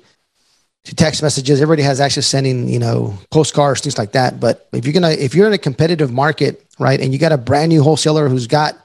to 0.85 0.95
text 0.95 1.21
messages. 1.21 1.61
Everybody 1.61 1.83
has 1.83 1.99
access 1.99 2.25
sending, 2.25 2.67
you 2.67 2.79
know, 2.79 3.13
postcards, 3.29 3.81
things 3.81 3.97
like 3.97 4.13
that. 4.13 4.39
But 4.39 4.67
if 4.71 4.85
you're 4.85 4.93
gonna, 4.93 5.11
if 5.11 5.35
you're 5.35 5.47
in 5.47 5.53
a 5.53 5.57
competitive 5.57 6.11
market, 6.11 6.65
right, 6.79 6.99
and 6.99 7.11
you 7.13 7.19
got 7.19 7.31
a 7.31 7.37
brand 7.37 7.69
new 7.69 7.83
wholesaler 7.83 8.29
who's 8.29 8.47
got 8.47 8.75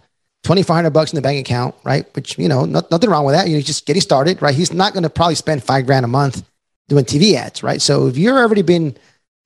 twenty 0.43 0.63
five 0.63 0.77
hundred 0.77 0.91
bucks 0.91 1.13
in 1.13 1.17
the 1.17 1.23
bank 1.23 1.39
account, 1.39 1.75
right? 1.85 2.07
Which 2.17 2.39
you 2.39 2.49
know, 2.49 2.65
not, 2.65 2.91
nothing 2.91 3.11
wrong 3.11 3.25
with 3.25 3.35
that. 3.35 3.49
You're 3.49 3.61
just 3.61 3.87
getting 3.87 4.03
started, 4.03 4.43
right? 4.43 4.55
He's 4.55 4.73
not 4.73 4.93
going 4.93 5.05
to 5.05 5.11
probably 5.11 5.37
spend 5.37 5.63
five 5.63 5.87
grand 5.87 6.05
a 6.05 6.09
month 6.09 6.43
doing 6.89 7.05
TV 7.05 7.35
ads, 7.35 7.63
right? 7.63 7.81
So 7.81 8.07
if 8.09 8.17
you're 8.17 8.39
already 8.39 8.63
been 8.63 8.97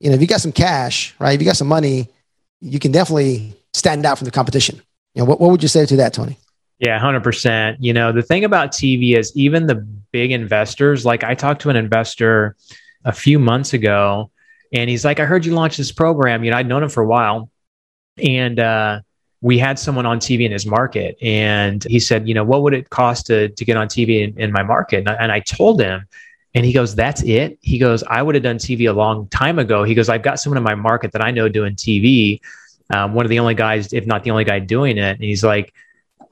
you 0.00 0.09
know, 0.09 0.14
if 0.14 0.21
you 0.21 0.26
got 0.26 0.40
some 0.40 0.52
cash, 0.52 1.14
right? 1.19 1.35
If 1.35 1.40
you 1.40 1.47
got 1.47 1.57
some 1.57 1.69
money, 1.69 2.09
you 2.61 2.78
can 2.78 2.90
definitely 2.90 3.54
stand 3.75 4.04
out 4.04 4.19
from 4.19 4.25
the 4.25 4.30
competition. 4.30 4.80
You 5.14 5.23
know, 5.23 5.26
what, 5.26 5.40
what 5.40 5.50
would 5.50 5.62
you 5.62 5.69
say 5.69 5.87
to 5.87 5.97
that, 5.97 6.14
Tony? 6.14 6.38
Yeah, 6.78 6.99
100%. 6.99 7.76
You 7.80 7.92
know, 7.92 8.11
the 8.11 8.23
thing 8.23 8.45
about 8.45 8.73
TV 8.73 9.16
is 9.16 9.37
even 9.37 9.66
the 9.66 9.75
big 10.12 10.33
investors, 10.33 11.04
like 11.04 11.23
I 11.23 11.35
talked 11.35 11.61
to 11.62 11.71
an 11.71 11.76
investor 11.76 12.57
a 13.04 13.12
few 13.12 13.38
months 13.38 13.75
ago 13.75 14.30
and 14.73 14.88
he's 14.88 15.04
like, 15.04 15.21
I 15.21 15.25
heard 15.25 15.45
you 15.45 15.54
launch 15.54 15.76
this 15.76 15.92
program. 15.92 16.42
You 16.45 16.50
know, 16.50 16.57
I'd 16.57 16.66
known 16.66 16.83
him 16.83 16.88
for 16.88 17.02
a 17.02 17.07
while. 17.07 17.50
And 18.16 18.59
uh, 18.59 19.00
we 19.40 19.59
had 19.59 19.78
someone 19.78 20.07
on 20.07 20.21
TV 20.21 20.45
in 20.45 20.52
his 20.52 20.64
market. 20.64 21.16
And 21.21 21.85
he 21.85 22.00
said, 22.00 22.28
you 22.28 22.35
know, 22.35 22.45
what 22.45 22.62
would 22.62 22.75
it 22.75 22.88
cost 22.90 23.26
to, 23.26 23.49
to 23.49 23.64
get 23.64 23.76
on 23.76 23.88
TV 23.88 24.23
in, 24.23 24.38
in 24.38 24.52
my 24.52 24.62
market? 24.62 25.00
And 25.00 25.09
I, 25.09 25.14
and 25.14 25.33
I 25.33 25.40
told 25.40 25.80
him, 25.80 26.07
and 26.54 26.64
he 26.64 26.73
goes, 26.73 26.95
That's 26.95 27.23
it. 27.23 27.59
He 27.61 27.78
goes, 27.78 28.02
I 28.02 28.23
would 28.23 28.35
have 28.35 28.45
done 28.45 28.59
TV 28.59 28.88
a 28.88 28.92
long 28.92 29.28
time 29.28 29.59
ago. 29.59 29.85
He 29.85 29.95
goes, 29.95 30.09
I've 30.09 30.23
got 30.23 30.40
someone 30.40 30.59
in 30.59 30.64
my 30.64 30.75
market 30.75 31.12
that 31.12 31.23
I 31.23 31.30
know 31.30 31.49
doing 31.49 31.75
TV. 31.75 32.40
Um, 32.92 33.14
one 33.14 33.25
of 33.25 33.30
the 33.30 33.38
only 33.38 33.54
guys, 33.54 33.92
if 33.92 34.07
not 34.07 34.25
the 34.25 34.33
only 34.33 34.45
guy 34.45 34.59
doing 34.59 34.99
it. 34.99 35.16
And 35.16 35.23
he's 35.23 35.45
like, 35.45 35.73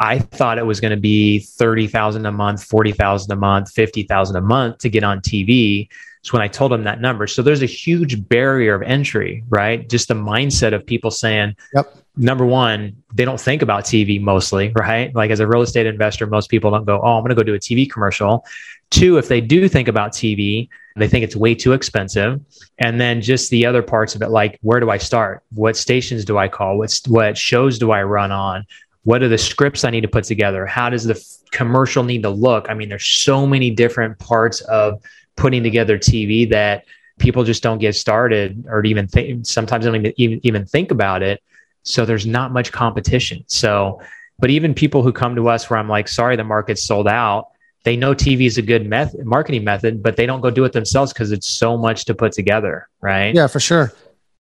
I 0.01 0.19
thought 0.19 0.59
it 0.59 0.67
was 0.67 0.81
going 0.81 0.93
to 0.93 1.01
be 1.01 1.41
30,000 1.41 2.25
a 2.27 2.33
month, 2.33 2.65
40,000 2.65 3.33
a 3.33 3.37
month, 3.37 3.71
50,000 3.73 4.37
a 4.37 4.41
month 4.41 4.79
to 4.79 4.89
get 4.89 5.03
on 5.03 5.21
TV. 5.21 5.89
So 6.23 6.33
when 6.33 6.43
I 6.43 6.49
told 6.49 6.73
him 6.73 6.85
that 6.85 7.01
number, 7.01 7.27
so 7.27 7.43
there's 7.43 7.63
a 7.63 7.67
huge 7.67 8.29
barrier 8.29 8.75
of 8.75 8.83
entry, 8.83 9.45
right? 9.49 9.89
Just 9.89 10.09
the 10.09 10.15
mindset 10.15 10.75
of 10.75 10.85
people 10.85 11.11
saying, 11.11 11.57
yep. 11.75 11.97
number 12.17 12.45
one, 12.45 13.03
they 13.15 13.25
don't 13.25 13.41
think 13.41 13.63
about 13.63 13.85
TV 13.85 14.21
mostly, 14.21 14.73
right? 14.75 15.15
Like 15.15 15.31
as 15.31 15.41
a 15.41 15.47
real 15.47 15.63
estate 15.63 15.87
investor, 15.87 16.27
most 16.27 16.49
people 16.49 16.71
don't 16.71 16.85
go, 16.85 17.01
oh, 17.01 17.17
I'm 17.17 17.23
going 17.23 17.31
to 17.31 17.35
go 17.35 17.43
do 17.43 17.55
a 17.55 17.59
TV 17.59 17.91
commercial. 17.91 18.45
Two, 18.91 19.19
if 19.19 19.29
they 19.29 19.41
do 19.41 19.69
think 19.69 19.89
about 19.89 20.13
TV, 20.13 20.69
They 20.97 21.09
think 21.09 21.23
it's 21.23 21.37
way 21.37 21.55
too 21.55 21.73
expensive. 21.75 22.41
And 22.79 23.01
then 23.01 23.21
just 23.21 23.51
the 23.51 23.67
other 23.67 23.83
parts 23.83 24.15
of 24.15 24.23
it, 24.23 24.31
like 24.31 24.59
where 24.63 24.81
do 24.81 24.91
I 24.91 24.99
start? 24.99 25.45
What 25.55 25.77
stations 25.77 26.25
do 26.25 26.39
I 26.39 26.49
call? 26.49 26.79
What, 26.79 27.01
what 27.07 27.39
shows 27.39 27.79
do 27.79 27.93
I 27.93 28.03
run 28.03 28.33
on? 28.33 28.65
What 29.05 29.23
are 29.23 29.29
the 29.29 29.39
scripts 29.39 29.85
I 29.85 29.91
need 29.91 30.01
to 30.01 30.09
put 30.09 30.25
together? 30.25 30.67
How 30.67 30.91
does 30.91 31.05
the 31.05 31.15
f- 31.15 31.51
commercial 31.53 32.03
need 32.03 32.23
to 32.25 32.31
look? 32.31 32.67
I 32.69 32.75
mean, 32.75 32.89
there's 32.89 33.07
so 33.07 33.47
many 33.47 33.71
different 33.71 34.19
parts 34.19 34.61
of 34.63 35.01
putting 35.37 35.63
together 35.63 35.99
TV 35.99 36.51
that 36.51 36.85
people 37.19 37.45
just 37.45 37.63
don't 37.63 37.79
get 37.79 37.95
started 37.95 38.65
or 38.69 38.85
even 38.85 39.07
think, 39.07 39.47
sometimes 39.47 39.85
don't 39.85 39.95
even, 39.95 40.13
even, 40.17 40.41
even 40.43 40.67
think 40.67 40.91
about 40.91 41.23
it. 41.23 41.43
So 41.85 42.05
there's 42.05 42.27
not 42.27 42.53
much 42.53 42.73
competition. 42.73 43.45
So, 43.47 44.01
but 44.41 44.51
even 44.51 44.75
people 44.75 45.03
who 45.03 45.13
come 45.13 45.37
to 45.37 45.49
us 45.49 45.71
where 45.71 45.79
I'm 45.79 45.89
like, 45.89 46.09
sorry, 46.09 46.37
the 46.37 46.45
market's 46.45 46.83
sold 46.83 47.09
out 47.09 47.49
they 47.89 47.97
know 47.97 48.15
TV 48.15 48.45
is 48.45 48.59
a 48.59 48.63
good 48.63 48.87
method, 48.87 49.25
marketing 49.25 49.65
method, 49.65 50.03
but 50.03 50.17
they 50.17 50.27
don't 50.27 50.43
go 50.43 50.51
do 50.51 50.63
it 50.67 50.75
themselves 50.75 51.11
because 51.11 51.33
it's 51.33 51.49
so 51.49 51.75
much 51.75 52.05
to 52.05 52.15
put 52.15 52.33
together, 52.33 52.87
right? 53.01 53.35
Yeah, 53.35 53.47
for 53.47 53.61
sure. 53.61 53.95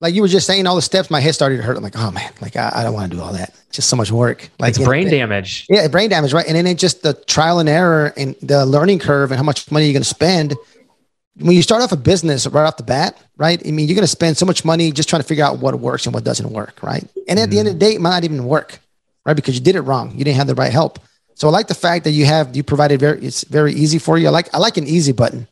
Like 0.01 0.13
you 0.13 0.21
were 0.21 0.27
just 0.27 0.45
saying 0.45 0.67
all 0.67 0.75
the 0.75 0.83
steps, 0.83 1.09
my 1.09 1.19
head 1.19 1.33
started 1.33 1.57
to 1.57 1.63
hurt. 1.63 1.75
I'm 1.75 1.81
like, 1.81 1.97
oh 1.97 2.11
man, 2.11 2.31
like 2.41 2.55
I, 2.55 2.71
I 2.75 2.83
don't 2.83 2.93
want 2.93 3.09
to 3.09 3.17
do 3.17 3.23
all 3.23 3.33
that. 3.33 3.55
Just 3.71 3.89
so 3.89 3.95
much 3.95 4.11
work. 4.11 4.51
Like 4.59 4.75
it's 4.75 4.85
brain 4.85 5.09
damage. 5.09 5.65
Yeah, 5.67 5.87
brain 5.87 6.11
damage, 6.11 6.31
right? 6.31 6.45
And 6.45 6.55
then 6.55 6.67
it 6.67 6.77
just 6.77 7.01
the 7.01 7.15
trial 7.15 7.57
and 7.57 7.67
error 7.67 8.13
and 8.15 8.35
the 8.43 8.67
learning 8.67 8.99
curve 8.99 9.31
and 9.31 9.37
how 9.39 9.43
much 9.43 9.71
money 9.71 9.87
you're 9.87 9.93
going 9.93 10.03
to 10.03 10.07
spend. 10.07 10.53
When 11.37 11.55
you 11.55 11.63
start 11.63 11.81
off 11.81 11.91
a 11.91 11.97
business 11.97 12.45
right 12.45 12.67
off 12.67 12.77
the 12.77 12.83
bat, 12.83 13.19
right? 13.37 13.59
I 13.65 13.71
mean, 13.71 13.87
you're 13.87 13.95
going 13.95 14.03
to 14.03 14.07
spend 14.07 14.37
so 14.37 14.45
much 14.45 14.63
money 14.63 14.91
just 14.91 15.09
trying 15.09 15.23
to 15.23 15.27
figure 15.27 15.43
out 15.43 15.57
what 15.57 15.73
works 15.79 16.05
and 16.05 16.13
what 16.13 16.23
doesn't 16.23 16.51
work, 16.51 16.83
right? 16.83 17.03
And 17.27 17.39
at 17.39 17.45
mm-hmm. 17.45 17.49
the 17.49 17.59
end 17.59 17.67
of 17.69 17.73
the 17.73 17.79
day, 17.79 17.95
it 17.95 18.01
might 18.01 18.11
not 18.11 18.23
even 18.25 18.45
work, 18.45 18.77
right? 19.25 19.35
Because 19.35 19.55
you 19.55 19.61
did 19.61 19.75
it 19.75 19.81
wrong. 19.81 20.11
You 20.11 20.23
didn't 20.23 20.37
have 20.37 20.45
the 20.45 20.53
right 20.53 20.71
help. 20.71 20.99
So 21.35 21.47
I 21.47 21.51
like 21.51 21.67
the 21.67 21.75
fact 21.75 22.03
that 22.05 22.11
you 22.11 22.25
have 22.25 22.55
you 22.55 22.63
provided 22.63 22.99
very 22.99 23.25
it's 23.25 23.43
very 23.43 23.73
easy 23.73 23.99
for 23.99 24.17
you. 24.17 24.27
I 24.27 24.31
like 24.31 24.53
I 24.53 24.57
like 24.57 24.77
an 24.77 24.87
easy 24.87 25.11
button. 25.11 25.47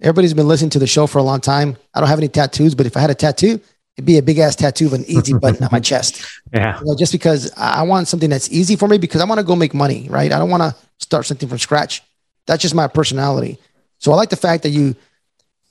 Everybody's 0.00 0.34
been 0.34 0.48
listening 0.48 0.70
to 0.70 0.78
the 0.78 0.86
show 0.86 1.06
for 1.06 1.18
a 1.18 1.22
long 1.22 1.40
time. 1.40 1.76
I 1.94 2.00
don't 2.00 2.08
have 2.08 2.18
any 2.18 2.28
tattoos, 2.28 2.74
but 2.74 2.86
if 2.86 2.96
I 2.96 3.00
had 3.00 3.10
a 3.10 3.14
tattoo, 3.14 3.60
it'd 3.96 4.04
be 4.04 4.18
a 4.18 4.22
big 4.22 4.38
ass 4.38 4.54
tattoo 4.54 4.86
of 4.86 4.92
an 4.92 5.04
easy 5.06 5.32
button 5.38 5.62
on 5.64 5.70
my 5.72 5.80
chest. 5.80 6.24
Yeah. 6.52 6.78
You 6.78 6.86
know, 6.86 6.96
just 6.96 7.12
because 7.12 7.50
I 7.56 7.82
want 7.82 8.08
something 8.08 8.28
that's 8.28 8.50
easy 8.50 8.76
for 8.76 8.88
me 8.88 8.98
because 8.98 9.20
I 9.20 9.24
want 9.24 9.40
to 9.40 9.46
go 9.46 9.56
make 9.56 9.74
money, 9.74 10.06
right? 10.10 10.32
I 10.32 10.38
don't 10.38 10.50
want 10.50 10.62
to 10.62 10.74
start 10.98 11.24
something 11.26 11.48
from 11.48 11.58
scratch. 11.58 12.02
That's 12.46 12.62
just 12.62 12.74
my 12.74 12.88
personality. 12.88 13.58
So 13.98 14.12
I 14.12 14.16
like 14.16 14.30
the 14.30 14.36
fact 14.36 14.62
that 14.64 14.70
you 14.70 14.94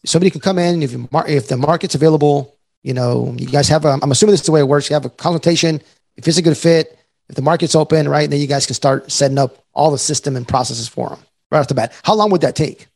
somebody 0.06 0.30
can 0.30 0.42
come 0.42 0.58
in 0.58 0.84
if 0.84 0.92
you 0.92 1.08
if 1.28 1.48
the 1.48 1.58
market's 1.58 1.96
available, 1.96 2.56
you 2.84 2.94
know, 2.94 3.34
you 3.38 3.48
guys 3.48 3.68
have 3.70 3.86
a, 3.86 3.98
I'm 4.02 4.12
assuming 4.12 4.32
this 4.32 4.42
is 4.42 4.46
the 4.46 4.52
way 4.52 4.60
it 4.60 4.68
works. 4.68 4.90
You 4.90 4.96
have 4.96 5.06
a 5.06 5.10
consultation. 5.10 5.82
If 6.18 6.28
it's 6.28 6.38
a 6.38 6.42
good 6.42 6.58
fit, 6.58 6.98
if 7.30 7.36
the 7.36 7.42
market's 7.42 7.76
open, 7.76 8.08
right, 8.08 8.30
then 8.30 8.40
you 8.40 8.48
guys 8.48 8.66
can 8.66 8.76
start 8.76 9.12
setting 9.12 9.38
up 9.38 9.64
all 9.74 9.92
the 9.92 9.98
system 9.98 10.36
and 10.36 10.48
processes 10.48 10.88
for 10.88 11.10
them 11.10 11.20
right 11.52 11.60
off 11.60 11.68
the 11.68 11.74
bat. 11.74 11.94
How 12.04 12.16
long 12.16 12.30
would 12.32 12.42
that 12.42 12.56
take? 12.56 12.88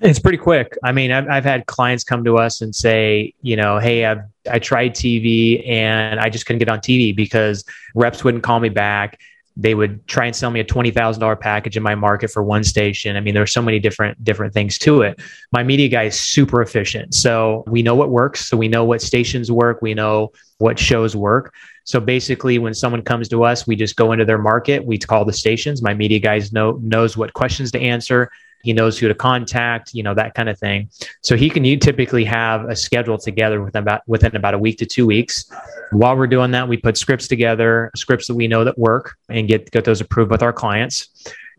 It's 0.00 0.18
pretty 0.18 0.38
quick. 0.38 0.76
I 0.82 0.92
mean, 0.92 1.12
I've, 1.12 1.28
I've 1.28 1.44
had 1.44 1.66
clients 1.66 2.02
come 2.04 2.24
to 2.24 2.36
us 2.36 2.60
and 2.60 2.74
say, 2.74 3.34
you 3.42 3.56
know, 3.56 3.78
hey, 3.78 4.04
I've 4.04 4.22
I 4.50 4.58
tried 4.58 4.94
TV 4.94 5.66
and 5.68 6.18
I 6.18 6.30
just 6.30 6.46
couldn't 6.46 6.58
get 6.58 6.68
on 6.68 6.80
TV 6.80 7.14
because 7.14 7.64
reps 7.94 8.24
wouldn't 8.24 8.42
call 8.42 8.58
me 8.60 8.70
back. 8.70 9.20
They 9.56 9.74
would 9.74 10.06
try 10.06 10.26
and 10.26 10.34
sell 10.34 10.50
me 10.50 10.60
a 10.60 10.64
twenty 10.64 10.90
thousand 10.90 11.20
dollar 11.20 11.36
package 11.36 11.76
in 11.76 11.82
my 11.82 11.94
market 11.94 12.30
for 12.30 12.42
one 12.42 12.64
station. 12.64 13.16
I 13.16 13.20
mean, 13.20 13.34
there's 13.34 13.52
so 13.52 13.62
many 13.62 13.78
different 13.78 14.22
different 14.24 14.52
things 14.52 14.78
to 14.78 15.02
it. 15.02 15.20
My 15.52 15.62
media 15.62 15.88
guy 15.88 16.04
is 16.04 16.18
super 16.18 16.60
efficient, 16.60 17.14
so 17.14 17.62
we 17.68 17.82
know 17.82 17.94
what 17.94 18.10
works. 18.10 18.46
So 18.48 18.56
we 18.56 18.68
know 18.68 18.84
what 18.84 19.00
stations 19.00 19.50
work. 19.50 19.80
We 19.80 19.94
know 19.94 20.32
what 20.58 20.78
shows 20.78 21.14
work. 21.14 21.54
So 21.88 22.00
basically, 22.00 22.58
when 22.58 22.74
someone 22.74 23.00
comes 23.00 23.30
to 23.30 23.44
us, 23.44 23.66
we 23.66 23.74
just 23.74 23.96
go 23.96 24.12
into 24.12 24.26
their 24.26 24.36
market. 24.36 24.84
We 24.84 24.98
call 24.98 25.24
the 25.24 25.32
stations. 25.32 25.80
My 25.80 25.94
media 25.94 26.18
guys 26.18 26.52
know 26.52 26.72
knows 26.82 27.16
what 27.16 27.32
questions 27.32 27.70
to 27.72 27.80
answer. 27.80 28.30
He 28.62 28.74
knows 28.74 28.98
who 28.98 29.08
to 29.08 29.14
contact, 29.14 29.94
you 29.94 30.02
know 30.02 30.12
that 30.12 30.34
kind 30.34 30.50
of 30.50 30.58
thing. 30.58 30.90
So 31.22 31.34
he 31.34 31.48
can 31.48 31.64
you 31.64 31.78
typically 31.78 32.26
have 32.26 32.68
a 32.68 32.76
schedule 32.76 33.16
together 33.16 33.64
within 33.64 33.84
about 33.84 34.02
within 34.06 34.36
about 34.36 34.52
a 34.52 34.58
week 34.58 34.76
to 34.78 34.86
two 34.86 35.06
weeks. 35.06 35.50
While 35.90 36.14
we're 36.14 36.26
doing 36.26 36.50
that, 36.50 36.68
we 36.68 36.76
put 36.76 36.98
scripts 36.98 37.26
together, 37.26 37.90
scripts 37.96 38.26
that 38.26 38.34
we 38.34 38.48
know 38.48 38.64
that 38.64 38.76
work, 38.76 39.16
and 39.30 39.48
get 39.48 39.70
get 39.70 39.86
those 39.86 40.02
approved 40.02 40.30
with 40.30 40.42
our 40.42 40.52
clients. 40.52 41.08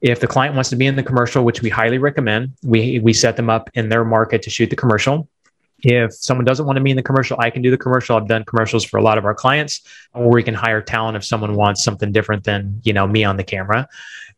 If 0.03 0.19
the 0.19 0.27
client 0.27 0.53
wants 0.53 0.69
to 0.69 0.75
be 0.75 0.85
in 0.85 0.95
the 0.95 1.01
commercial, 1.01 1.43
which 1.43 1.63
we 1.63 1.71
highly 1.71 1.97
recommend, 1.97 2.51
we 2.61 2.99
we 2.99 3.13
set 3.13 3.35
them 3.35 3.49
up 3.49 3.71
in 3.73 3.89
their 3.89 4.05
market 4.05 4.43
to 4.43 4.51
shoot 4.51 4.69
the 4.69 4.75
commercial 4.75 5.27
if 5.81 6.13
someone 6.13 6.45
doesn't 6.45 6.65
want 6.65 6.77
to 6.77 6.83
be 6.83 6.91
in 6.91 6.97
the 6.97 7.03
commercial, 7.03 7.37
I 7.39 7.49
can 7.49 7.61
do 7.61 7.71
the 7.71 7.77
commercial. 7.77 8.17
I've 8.17 8.27
done 8.27 8.43
commercials 8.45 8.83
for 8.83 8.97
a 8.97 9.01
lot 9.01 9.17
of 9.17 9.25
our 9.25 9.33
clients, 9.33 9.81
or 10.13 10.29
we 10.29 10.43
can 10.43 10.53
hire 10.53 10.81
talent 10.81 11.17
if 11.17 11.25
someone 11.25 11.55
wants 11.55 11.83
something 11.83 12.11
different 12.11 12.43
than 12.43 12.81
you 12.83 12.93
know 12.93 13.07
me 13.07 13.23
on 13.23 13.37
the 13.37 13.43
camera. 13.43 13.87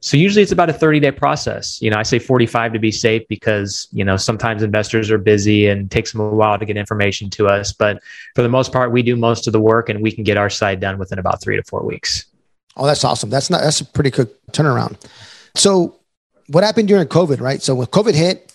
So 0.04 0.17
usually 0.17 0.41
it's 0.41 0.51
about 0.51 0.69
a 0.69 0.73
30 0.73 0.99
day 0.99 1.12
process. 1.12 1.80
You 1.80 1.91
know, 1.91 1.97
I 1.97 2.04
say 2.04 2.17
45 2.17 2.73
to 2.73 2.80
be 2.80 2.91
safe 2.91 3.27
because 3.27 3.88
you 3.91 4.04
know 4.04 4.17
sometimes 4.17 4.63
investors 4.63 5.12
are 5.12 5.17
busy 5.17 5.67
and 5.67 5.89
takes 5.89 6.12
them 6.12 6.21
a 6.21 6.30
while 6.30 6.58
to 6.58 6.65
get 6.65 6.77
information 6.77 7.30
to 7.32 7.47
us. 7.47 7.71
But 7.71 8.01
for 8.36 8.41
the 8.41 8.49
most 8.49 8.71
part, 8.71 8.91
we 8.91 9.04
do 9.04 9.15
most 9.15 9.47
of 9.47 9.54
the 9.54 9.62
work 9.62 9.89
and 9.89 10.01
we 10.01 10.12
can 10.12 10.23
get 10.23 10.38
our 10.38 10.49
side 10.49 10.80
done 10.80 10.97
within 10.97 11.19
about 11.19 11.41
three 11.41 11.56
to 11.56 11.63
four 11.63 11.86
weeks. 11.86 12.25
Oh, 12.77 12.86
that's 12.86 13.04
awesome. 13.04 13.30
That's 13.30 13.49
not 13.49 13.62
that's 13.62 13.82
a 13.82 13.86
pretty 13.86 14.12
quick 14.12 14.30
turnaround. 14.51 14.97
So 15.56 15.99
what 16.47 16.63
happened 16.63 16.88
during 16.88 17.08
COVID, 17.08 17.39
right? 17.39 17.62
So 17.62 17.75
when 17.75 17.88
COVID 17.88 18.15
hit, 18.15 18.50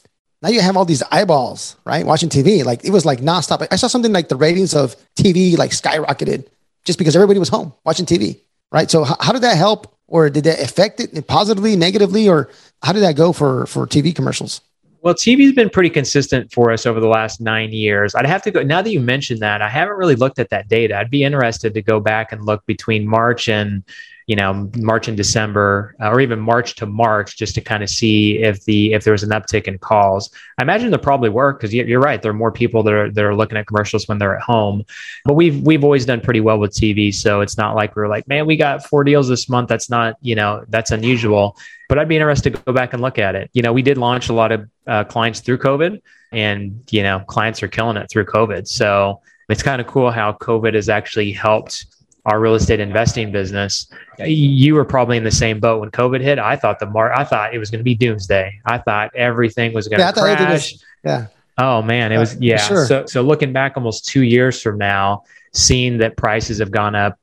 now 0.47 0.53
you 0.53 0.61
have 0.61 0.77
all 0.77 0.85
these 0.85 1.03
eyeballs, 1.11 1.75
right? 1.85 2.07
Watching 2.07 2.29
TV. 2.29 2.65
Like 2.65 2.85
it 2.85 2.91
was 2.91 3.05
like 3.05 3.19
nonstop. 3.19 3.67
I 3.69 3.75
saw 3.75 3.89
something 3.89 4.13
like 4.13 4.29
the 4.29 4.37
ratings 4.37 4.77
of 4.77 4.95
TV 5.17 5.59
like 5.59 5.73
skyrocketed 5.73 6.47
just 6.85 7.01
because 7.01 7.17
everybody 7.17 7.41
was 7.41 7.49
home 7.49 7.75
watching 7.85 8.07
TV, 8.07 8.39
right? 8.71 8.89
So 8.89 9.03
how, 9.03 9.17
how 9.19 9.33
did 9.33 9.43
that 9.43 9.57
help? 9.57 9.93
Or 10.07 10.31
did 10.31 10.45
that 10.45 10.61
affect 10.61 11.01
it 11.01 11.27
positively, 11.27 11.75
negatively, 11.75 12.29
or 12.29 12.49
how 12.81 12.93
did 12.93 13.01
that 13.01 13.17
go 13.17 13.33
for 13.33 13.67
for 13.67 13.89
TV 13.89 14.15
commercials? 14.15 14.61
Well, 15.01 15.15
TV's 15.15 15.53
been 15.53 15.69
pretty 15.69 15.91
consistent 15.91 16.53
for 16.53 16.71
us 16.71 16.87
over 16.87 17.01
the 17.01 17.09
last 17.09 17.41
nine 17.41 17.73
years. 17.73 18.15
I'd 18.15 18.25
have 18.27 18.43
to 18.43 18.53
go 18.53 18.63
now 18.63 18.83
that 18.83 18.91
you 18.91 19.01
mentioned 19.01 19.41
that. 19.41 19.63
I 19.63 19.69
haven't 19.69 19.97
really 19.97 20.15
looked 20.15 20.39
at 20.39 20.51
that 20.51 20.69
data. 20.69 20.97
I'd 20.97 21.11
be 21.11 21.25
interested 21.25 21.75
to 21.75 21.83
go 21.83 21.99
back 21.99 22.31
and 22.31 22.45
look 22.47 22.65
between 22.67 23.09
March 23.09 23.49
and 23.49 23.83
you 24.27 24.35
know 24.35 24.69
March 24.77 25.07
and 25.07 25.17
December, 25.17 25.95
uh, 26.01 26.11
or 26.11 26.21
even 26.21 26.41
March 26.41 26.75
to 26.77 26.87
March, 26.87 27.37
just 27.37 27.55
to 27.55 27.61
kind 27.61 27.83
of 27.83 27.89
see 27.89 28.43
if 28.43 28.65
the 28.65 28.93
if 28.93 29.05
there 29.05 29.13
was 29.13 29.23
an 29.23 29.31
uptick 29.31 29.65
in 29.65 29.79
calls. 29.79 30.31
I 30.59 30.63
imagine 30.63 30.91
there 30.91 30.99
probably 30.99 31.31
were 31.31 31.53
because 31.53 31.73
you're 31.73 32.01
right. 32.01 32.21
There 32.21 32.31
are 32.31 32.35
more 32.35 32.51
people 32.51 32.83
that 32.83 32.93
are 32.93 33.11
that 33.11 33.25
are 33.25 33.37
looking 33.37 33.57
at 33.57 33.69
commercials 33.69 34.09
when 34.09 34.19
they're 34.19 34.37
at 34.37 34.43
home. 34.43 34.83
But 35.25 35.35
we've 35.35 35.61
we've 35.63 35.85
always 35.85 36.05
done 36.05 36.21
pretty 36.21 36.41
well 36.41 36.59
with 36.59 36.73
TV, 36.73 37.15
so 37.15 37.41
it's 37.41 37.57
not 37.57 37.77
like 37.77 37.95
we're 37.95 38.09
like, 38.09 38.27
man, 38.27 38.47
we 38.47 38.57
got 38.57 38.85
four 38.85 39.05
deals 39.05 39.29
this 39.29 39.49
month. 39.49 39.69
That's 39.69 39.89
not 39.89 40.17
you 40.21 40.35
know 40.35 40.65
that's 40.69 40.91
unusual. 40.91 41.57
But 41.89 42.01
I'd 42.01 42.09
be 42.09 42.17
interested 42.17 42.55
to 42.55 42.63
go 42.63 42.73
back 42.73 42.95
and 42.95 43.03
look 43.03 43.21
at 43.21 43.37
it. 43.37 43.49
You 43.53 43.63
know, 43.63 43.73
we 43.73 43.83
did 43.83 43.97
launch 43.97 44.29
a 44.29 44.33
lot 44.33 44.51
of 44.51 44.69
uh, 44.89 45.05
clients 45.05 45.39
through 45.39 45.59
COVID, 45.59 46.01
and 46.33 46.83
you 46.91 47.05
know, 47.05 47.21
clients 47.21 47.63
are 47.63 47.69
killing 47.69 47.97
it 47.97 48.11
through 48.11 48.25
COVID. 48.25 48.67
So 48.67 49.21
it's 49.49 49.63
kind 49.63 49.81
of 49.81 49.87
cool 49.87 50.11
how 50.11 50.33
COVID 50.33 50.75
has 50.75 50.89
actually 50.89 51.31
helped 51.31 51.87
our 52.27 52.41
real 52.41 52.57
estate 52.57 52.81
investing 52.81 53.31
business. 53.31 53.87
You 54.19 54.75
were 54.75 54.85
probably 54.85 55.17
in 55.17 55.25
the 55.25 55.31
same 55.31 55.61
boat 55.61 55.81
when 55.81 55.91
COVID 55.91 56.21
hit. 56.21 56.39
I 56.39 56.57
thought 56.57 56.81
the 56.81 56.87
mar 56.87 57.13
I 57.13 57.25
thought 57.25 57.55
it 57.55 57.59
was 57.59 57.71
going 57.71 57.79
to 57.79 57.85
be 57.85 57.95
doomsday. 57.95 58.61
I 58.67 58.79
thought 58.79 59.15
everything 59.15 59.73
was 59.73 59.89
going 59.89 60.01
to 60.01 60.05
yeah, 60.05 60.13
crash. 60.13 60.75
yeah. 61.05 61.29
Oh 61.57 61.81
man, 61.81 62.13
it 62.13 62.19
was 62.19 62.35
uh, 62.35 62.39
yeah. 62.41 62.59
Sure. 62.59 62.85
So 62.85 63.07
so 63.07 63.23
looking 63.23 63.53
back 63.53 63.77
almost 63.77 64.07
2 64.07 64.23
years 64.23 64.61
from 64.61 64.77
now, 64.77 65.23
seeing 65.55 65.99
that 65.99 66.17
prices 66.17 66.59
have 66.59 66.73
gone 66.73 66.97
up 66.97 67.17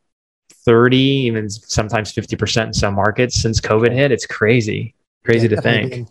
30, 0.65 0.97
even 0.97 1.49
sometimes 1.49 2.13
50% 2.13 2.67
in 2.67 2.73
some 2.73 2.95
markets 2.95 3.35
since 3.35 3.59
COVID 3.59 3.91
hit, 3.91 4.11
it's 4.11 4.25
crazy. 4.25 4.95
Crazy 5.25 5.47
yeah, 5.47 5.55
to 5.57 5.61
think. 5.61 6.07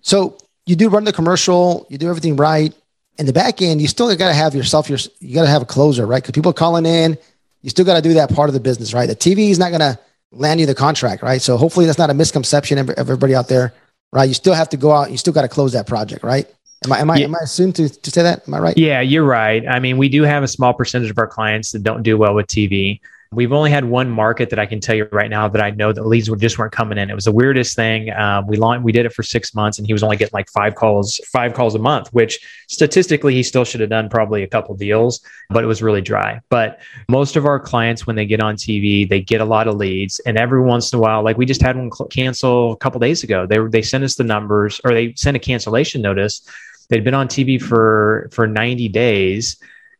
So 0.00 0.38
you 0.64 0.76
do 0.76 0.88
run 0.88 1.04
the 1.04 1.12
commercial, 1.12 1.86
you 1.90 1.98
do 1.98 2.08
everything 2.08 2.36
right. 2.36 2.72
In 3.18 3.26
the 3.26 3.32
back 3.32 3.60
end, 3.62 3.82
you 3.82 3.88
still 3.88 4.14
got 4.14 4.28
to 4.28 4.34
have 4.34 4.54
yourself, 4.54 4.88
your, 4.88 4.98
you 5.18 5.34
got 5.34 5.42
to 5.42 5.48
have 5.48 5.62
a 5.62 5.66
closer, 5.66 6.06
right? 6.06 6.22
Because 6.22 6.32
people 6.32 6.50
are 6.50 6.54
calling 6.54 6.86
in, 6.86 7.18
you 7.62 7.70
still 7.70 7.84
got 7.84 7.96
to 7.96 8.02
do 8.02 8.14
that 8.14 8.34
part 8.34 8.48
of 8.48 8.54
the 8.54 8.60
business, 8.60 8.94
right? 8.94 9.06
The 9.06 9.16
TV 9.16 9.50
is 9.50 9.58
not 9.58 9.70
going 9.70 9.80
to 9.80 9.98
land 10.30 10.60
you 10.60 10.66
the 10.66 10.74
contract, 10.74 11.22
right? 11.22 11.40
So 11.40 11.56
hopefully 11.56 11.86
that's 11.86 11.98
not 11.98 12.10
a 12.10 12.14
misconception 12.14 12.78
of 12.78 12.90
everybody 12.90 13.34
out 13.34 13.48
there, 13.48 13.72
right? 14.12 14.28
You 14.28 14.34
still 14.34 14.54
have 14.54 14.68
to 14.70 14.76
go 14.76 14.92
out, 14.92 15.10
you 15.10 15.16
still 15.16 15.32
got 15.32 15.42
to 15.42 15.48
close 15.48 15.72
that 15.72 15.86
project, 15.86 16.22
right? 16.22 16.46
Am 16.84 16.92
I 16.92 17.00
am 17.00 17.10
I 17.10 17.16
yeah. 17.16 17.24
am 17.24 17.34
I 17.34 17.40
assumed 17.42 17.74
to, 17.76 17.88
to 17.88 18.10
say 18.10 18.22
that? 18.22 18.46
Am 18.46 18.54
I 18.54 18.60
right? 18.60 18.78
Yeah, 18.78 19.00
you're 19.00 19.24
right. 19.24 19.66
I 19.66 19.80
mean, 19.80 19.98
we 19.98 20.08
do 20.08 20.22
have 20.22 20.44
a 20.44 20.48
small 20.48 20.72
percentage 20.72 21.10
of 21.10 21.18
our 21.18 21.26
clients 21.26 21.72
that 21.72 21.82
don't 21.82 22.04
do 22.04 22.16
well 22.16 22.34
with 22.34 22.46
TV. 22.46 23.00
We've 23.30 23.52
only 23.52 23.70
had 23.70 23.84
one 23.84 24.08
market 24.08 24.48
that 24.50 24.58
I 24.58 24.64
can 24.64 24.80
tell 24.80 24.94
you 24.94 25.06
right 25.12 25.28
now 25.28 25.48
that 25.48 25.62
I 25.62 25.68
know 25.70 25.92
that 25.92 26.06
leads 26.06 26.30
were 26.30 26.36
just 26.36 26.58
weren't 26.58 26.72
coming 26.72 26.96
in. 26.96 27.10
It 27.10 27.14
was 27.14 27.26
the 27.26 27.32
weirdest 27.32 27.76
thing. 27.76 28.10
Um, 28.10 28.46
we 28.46 28.56
launched, 28.56 28.84
we 28.84 28.92
did 28.92 29.04
it 29.04 29.12
for 29.12 29.22
six 29.22 29.54
months, 29.54 29.76
and 29.78 29.86
he 29.86 29.92
was 29.92 30.02
only 30.02 30.16
getting 30.16 30.32
like 30.32 30.48
five 30.48 30.74
calls, 30.74 31.20
five 31.26 31.52
calls 31.52 31.74
a 31.74 31.78
month, 31.78 32.08
which 32.14 32.40
statistically 32.68 33.34
he 33.34 33.42
still 33.42 33.64
should 33.64 33.80
have 33.80 33.90
done 33.90 34.08
probably 34.08 34.44
a 34.44 34.46
couple 34.46 34.74
deals, 34.74 35.20
but 35.50 35.62
it 35.62 35.66
was 35.66 35.82
really 35.82 36.00
dry. 36.00 36.40
But 36.48 36.80
most 37.10 37.36
of 37.36 37.44
our 37.44 37.60
clients, 37.60 38.06
when 38.06 38.16
they 38.16 38.24
get 38.24 38.40
on 38.40 38.56
TV, 38.56 39.06
they 39.06 39.20
get 39.20 39.42
a 39.42 39.44
lot 39.44 39.68
of 39.68 39.74
leads, 39.74 40.20
and 40.20 40.38
every 40.38 40.62
once 40.62 40.90
in 40.94 40.98
a 40.98 41.02
while, 41.02 41.22
like 41.22 41.36
we 41.36 41.44
just 41.44 41.60
had 41.60 41.76
one 41.76 41.90
cancel 42.08 42.72
a 42.72 42.76
couple 42.76 42.98
days 42.98 43.24
ago. 43.24 43.46
They 43.46 43.58
they 43.68 43.82
sent 43.82 44.04
us 44.04 44.14
the 44.14 44.24
numbers, 44.24 44.80
or 44.84 44.92
they 44.94 45.12
sent 45.16 45.36
a 45.36 45.40
cancellation 45.40 46.00
notice. 46.00 46.48
They'd 46.88 47.04
been 47.04 47.12
on 47.12 47.28
TV 47.28 47.60
for 47.60 48.30
for 48.32 48.46
90 48.46 48.88
days 48.88 49.58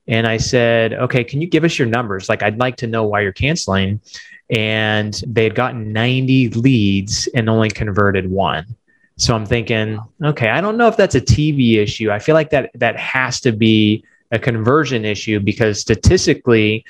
and 0.09 0.27
I 0.27 0.39
said, 0.39 0.95
okay, 0.95 1.23
can 1.23 1.43
you 1.43 1.47
give 1.47 1.65
us 1.65 1.79
your 1.79 1.87
numbers? 1.87 2.29
Like, 2.29 2.43
I'd 2.43 2.59
like 2.59 2.77
to 2.77 2.87
know 2.87 3.05
why 3.05 3.21
you're 3.21 3.33
canceling. 3.33 4.01
And 4.49 5.13
they 5.27 5.45
had 5.45 5.55
gotten 5.55 5.93
90 5.93 6.49
leads 6.51 7.29
and 7.35 7.51
only 7.51 7.69
converted 7.69 8.31
one. 8.31 8.65
So 9.19 9.35
I'm 9.35 9.45
thinking, 9.45 9.99
okay, 10.25 10.49
I 10.49 10.63
don't 10.63 10.79
know 10.79 10.89
if 10.89 10.97
that's 10.97 11.15
a 11.15 11.21
TV 11.21 11.77
issue. 11.77 12.11
I 12.11 12.19
feel 12.19 12.35
like 12.35 12.51
that 12.51 12.71
that 12.77 12.97
has 12.97 13.41
to 13.43 13.53
be 13.53 14.05
a 14.31 14.39
conversion 14.39 15.05
issue 15.05 15.41
because 15.41 15.81
statistically, 15.81 16.85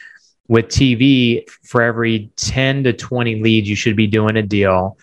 with 0.47 0.67
TV, 0.67 1.49
for 1.65 1.83
every 1.83 2.31
10 2.37 2.85
to 2.85 2.93
20 2.93 3.43
leads, 3.43 3.69
you 3.69 3.77
should 3.77 3.97
be 3.97 4.07
doing 4.07 4.37
a 4.37 4.43
deal. 4.43 4.97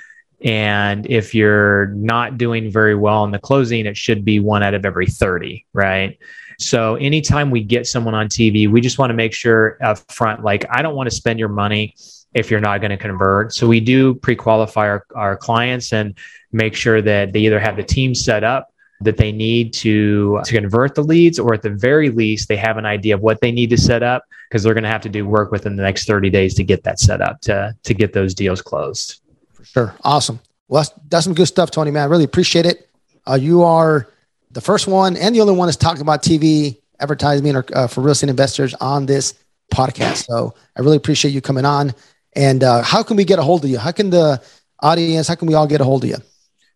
And 0.44 1.06
if 1.08 1.34
you're 1.34 1.88
not 1.88 2.38
doing 2.38 2.72
very 2.72 2.96
well 2.96 3.24
in 3.24 3.32
the 3.32 3.40
closing, 3.40 3.86
it 3.86 3.98
should 3.98 4.26
be 4.26 4.40
one 4.40 4.64
out 4.64 4.74
of 4.74 4.86
every 4.86 5.08
30, 5.08 5.66
right? 5.74 6.18
So 6.60 6.96
anytime 6.96 7.52
we 7.52 7.64
get 7.64 7.88
someone 7.88 8.14
on 8.14 8.28
TV, 8.28 8.70
we 8.70 8.82
just 8.82 8.98
want 8.98 9.10
to 9.10 9.16
make 9.16 9.34
sure 9.34 9.78
up 9.82 10.00
front, 10.12 10.44
like, 10.44 10.66
I 10.70 10.82
don't 10.82 10.96
want 10.96 11.10
to 11.10 11.16
spend 11.16 11.40
your 11.40 11.50
money 11.50 11.96
if 12.34 12.52
you're 12.52 12.60
not 12.60 12.82
going 12.82 12.92
to 12.92 12.98
convert. 12.98 13.54
So 13.54 13.68
we 13.68 13.80
do 13.80 14.16
pre 14.16 14.36
qualify 14.36 14.88
our, 14.88 15.06
our 15.16 15.38
clients 15.38 15.94
and 15.94 16.18
make 16.52 16.76
sure 16.76 17.02
that 17.02 17.34
they 17.34 17.40
either 17.40 17.60
have 17.60 17.78
the 17.78 17.84
team 17.84 18.14
set 18.14 18.44
up 18.44 18.72
that 19.02 19.18
they 19.18 19.32
need 19.32 19.74
to 19.74 20.40
to 20.46 20.54
convert 20.54 20.96
the 20.96 21.04
leads 21.04 21.38
or 21.38 21.54
at 21.54 21.62
the 21.62 21.70
very 21.70 22.10
least 22.10 22.48
they 22.48 22.56
have 22.56 22.78
an 22.78 22.86
idea 22.86 23.14
of 23.14 23.22
what 23.22 23.42
they 23.42 23.52
need 23.52 23.70
to 23.70 23.78
set 23.78 24.02
up 24.02 24.24
because 24.50 24.64
they're 24.64 24.74
going 24.74 24.86
to 24.86 24.90
have 24.90 25.02
to 25.02 25.10
do 25.10 25.28
work 25.28 25.52
within 25.52 25.76
the 25.76 25.84
next 25.84 26.06
30 26.06 26.30
days 26.30 26.54
to 26.56 26.64
get 26.64 26.84
that 26.84 27.00
set 27.00 27.22
up 27.22 27.42
to 27.42 27.76
to 27.84 27.94
get 27.94 28.14
those 28.14 28.34
deals 28.34 28.62
closed 28.62 29.22
for 29.66 29.68
sure. 29.68 29.96
Awesome. 30.04 30.40
Well 30.68 30.84
that's, 30.84 31.00
that's 31.10 31.24
some 31.26 31.34
good 31.34 31.48
stuff 31.48 31.72
tony 31.72 31.92
man. 31.92 32.04
I 32.04 32.06
really 32.06 32.24
appreciate 32.24 32.66
it. 32.66 32.90
Uh, 33.28 33.36
you 33.36 33.64
are 33.64 34.08
the 34.52 34.62
first 34.62 34.88
one 34.88 35.18
and 35.18 35.36
the 35.36 35.42
only 35.42 35.54
one 35.54 35.68
that's 35.68 35.78
talking 35.78 36.02
about 36.02 36.24
tv 36.24 36.78
advertising 37.00 37.56
or 37.56 37.66
uh, 37.74 37.88
for 37.88 38.02
real 38.02 38.12
estate 38.12 38.30
investors 38.30 38.74
on 38.76 39.06
this 39.06 39.34
podcast. 39.74 40.26
So 40.26 40.54
i 40.78 40.82
really 40.82 40.98
appreciate 40.98 41.32
you 41.32 41.42
coming 41.42 41.66
on. 41.66 41.94
And 42.36 42.64
uh, 42.64 42.84
how 42.84 43.04
can 43.04 43.18
we 43.18 43.26
get 43.26 43.40
a 43.40 43.44
hold 43.44 43.64
of 43.64 43.70
you? 43.70 43.78
How 43.78 43.92
can 43.92 44.10
the 44.10 44.42
audience 44.82 45.28
how 45.28 45.36
can 45.36 45.48
we 45.48 45.54
all 45.54 45.68
get 45.68 45.82
a 45.82 45.84
hold 45.84 46.04
of 46.04 46.10
you? 46.10 46.18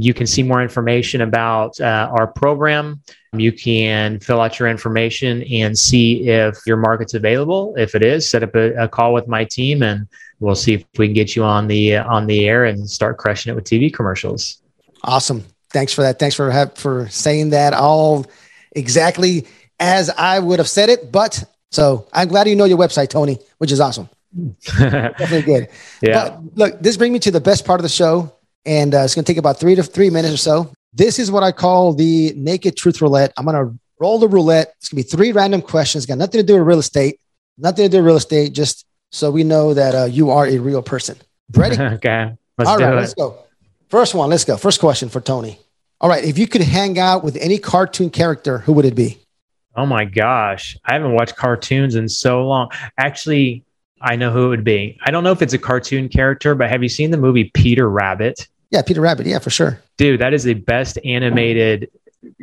You 0.00 0.14
can 0.14 0.26
see 0.26 0.42
more 0.42 0.62
information 0.62 1.20
about 1.20 1.80
uh, 1.80 2.10
our 2.12 2.26
program. 2.26 3.02
You 3.32 3.52
can 3.52 4.20
fill 4.20 4.40
out 4.40 4.58
your 4.58 4.68
information 4.68 5.42
and 5.44 5.78
see 5.78 6.28
if 6.28 6.58
your 6.66 6.76
market's 6.76 7.14
available. 7.14 7.74
If 7.76 7.94
it 7.94 8.02
is, 8.02 8.28
set 8.28 8.42
up 8.42 8.54
a, 8.54 8.84
a 8.84 8.88
call 8.88 9.12
with 9.12 9.28
my 9.28 9.44
team, 9.44 9.82
and 9.82 10.08
we'll 10.40 10.54
see 10.54 10.74
if 10.74 10.84
we 10.96 11.08
can 11.08 11.14
get 11.14 11.36
you 11.36 11.44
on 11.44 11.68
the 11.68 11.96
uh, 11.96 12.12
on 12.12 12.26
the 12.26 12.48
air 12.48 12.64
and 12.64 12.88
start 12.88 13.18
crushing 13.18 13.52
it 13.52 13.54
with 13.54 13.64
TV 13.64 13.92
commercials. 13.92 14.62
Awesome. 15.04 15.44
Thanks 15.70 15.92
for 15.92 16.02
that. 16.02 16.18
Thanks 16.18 16.34
for 16.34 16.66
for 16.74 17.08
saying 17.08 17.50
that 17.50 17.74
all 17.74 18.26
exactly 18.72 19.46
as 19.80 20.10
I 20.10 20.38
would 20.38 20.58
have 20.58 20.68
said 20.68 20.88
it. 20.88 21.12
But 21.12 21.44
so 21.70 22.08
I'm 22.12 22.28
glad 22.28 22.48
you 22.48 22.56
know 22.56 22.64
your 22.64 22.78
website, 22.78 23.10
Tony, 23.10 23.38
which 23.58 23.72
is 23.72 23.80
awesome. 23.80 24.08
Definitely 24.78 25.42
good. 25.42 25.68
Yeah. 26.02 26.12
But 26.12 26.56
look, 26.56 26.80
this 26.80 26.96
brings 26.96 27.12
me 27.12 27.18
to 27.20 27.30
the 27.30 27.40
best 27.40 27.64
part 27.64 27.80
of 27.80 27.82
the 27.82 27.88
show, 27.88 28.32
and 28.68 28.94
uh, 28.94 28.98
it's 28.98 29.14
going 29.14 29.24
to 29.24 29.32
take 29.32 29.38
about 29.38 29.58
three 29.58 29.74
to 29.74 29.82
three 29.82 30.10
minutes 30.10 30.34
or 30.34 30.36
so. 30.36 30.72
This 30.92 31.18
is 31.18 31.30
what 31.30 31.42
I 31.42 31.52
call 31.52 31.94
the 31.94 32.34
naked 32.36 32.76
truth 32.76 33.00
roulette. 33.00 33.32
I'm 33.36 33.46
going 33.46 33.56
to 33.56 33.78
roll 33.98 34.18
the 34.18 34.28
roulette. 34.28 34.74
It's 34.76 34.90
going 34.90 35.02
to 35.02 35.08
be 35.08 35.10
three 35.10 35.32
random 35.32 35.62
questions. 35.62 36.04
Got 36.04 36.18
nothing 36.18 36.40
to 36.40 36.46
do 36.46 36.54
with 36.54 36.66
real 36.66 36.78
estate. 36.78 37.18
Nothing 37.56 37.86
to 37.86 37.88
do 37.88 37.96
with 37.98 38.06
real 38.06 38.16
estate. 38.16 38.52
Just 38.52 38.84
so 39.10 39.30
we 39.30 39.42
know 39.42 39.72
that 39.72 39.94
uh, 39.94 40.04
you 40.04 40.30
are 40.30 40.46
a 40.46 40.58
real 40.58 40.82
person. 40.82 41.16
Ready? 41.54 41.80
okay. 41.94 42.34
Let's 42.58 42.70
All 42.70 42.78
right. 42.78 42.94
Let's 42.94 43.14
go. 43.14 43.38
First 43.88 44.14
one. 44.14 44.28
Let's 44.28 44.44
go. 44.44 44.58
First 44.58 44.80
question 44.80 45.08
for 45.08 45.22
Tony. 45.22 45.58
All 46.02 46.10
right. 46.10 46.22
If 46.22 46.36
you 46.36 46.46
could 46.46 46.62
hang 46.62 46.98
out 46.98 47.24
with 47.24 47.36
any 47.36 47.58
cartoon 47.58 48.10
character, 48.10 48.58
who 48.58 48.74
would 48.74 48.84
it 48.84 48.94
be? 48.94 49.18
Oh 49.76 49.86
my 49.86 50.04
gosh. 50.04 50.76
I 50.84 50.92
haven't 50.92 51.12
watched 51.12 51.36
cartoons 51.36 51.94
in 51.94 52.08
so 52.08 52.44
long. 52.44 52.68
Actually, 52.98 53.64
I 54.02 54.16
know 54.16 54.30
who 54.30 54.46
it 54.46 54.48
would 54.48 54.64
be. 54.64 54.98
I 55.04 55.10
don't 55.10 55.24
know 55.24 55.32
if 55.32 55.40
it's 55.40 55.54
a 55.54 55.58
cartoon 55.58 56.08
character, 56.10 56.54
but 56.54 56.68
have 56.68 56.82
you 56.82 56.88
seen 56.90 57.10
the 57.10 57.16
movie 57.16 57.50
Peter 57.54 57.88
Rabbit? 57.88 58.46
Yeah, 58.70 58.82
Peter 58.82 59.00
Rabbit. 59.00 59.26
Yeah, 59.26 59.38
for 59.38 59.50
sure. 59.50 59.80
Dude, 59.96 60.20
that 60.20 60.34
is 60.34 60.44
the 60.44 60.54
best 60.54 60.98
animated 61.04 61.90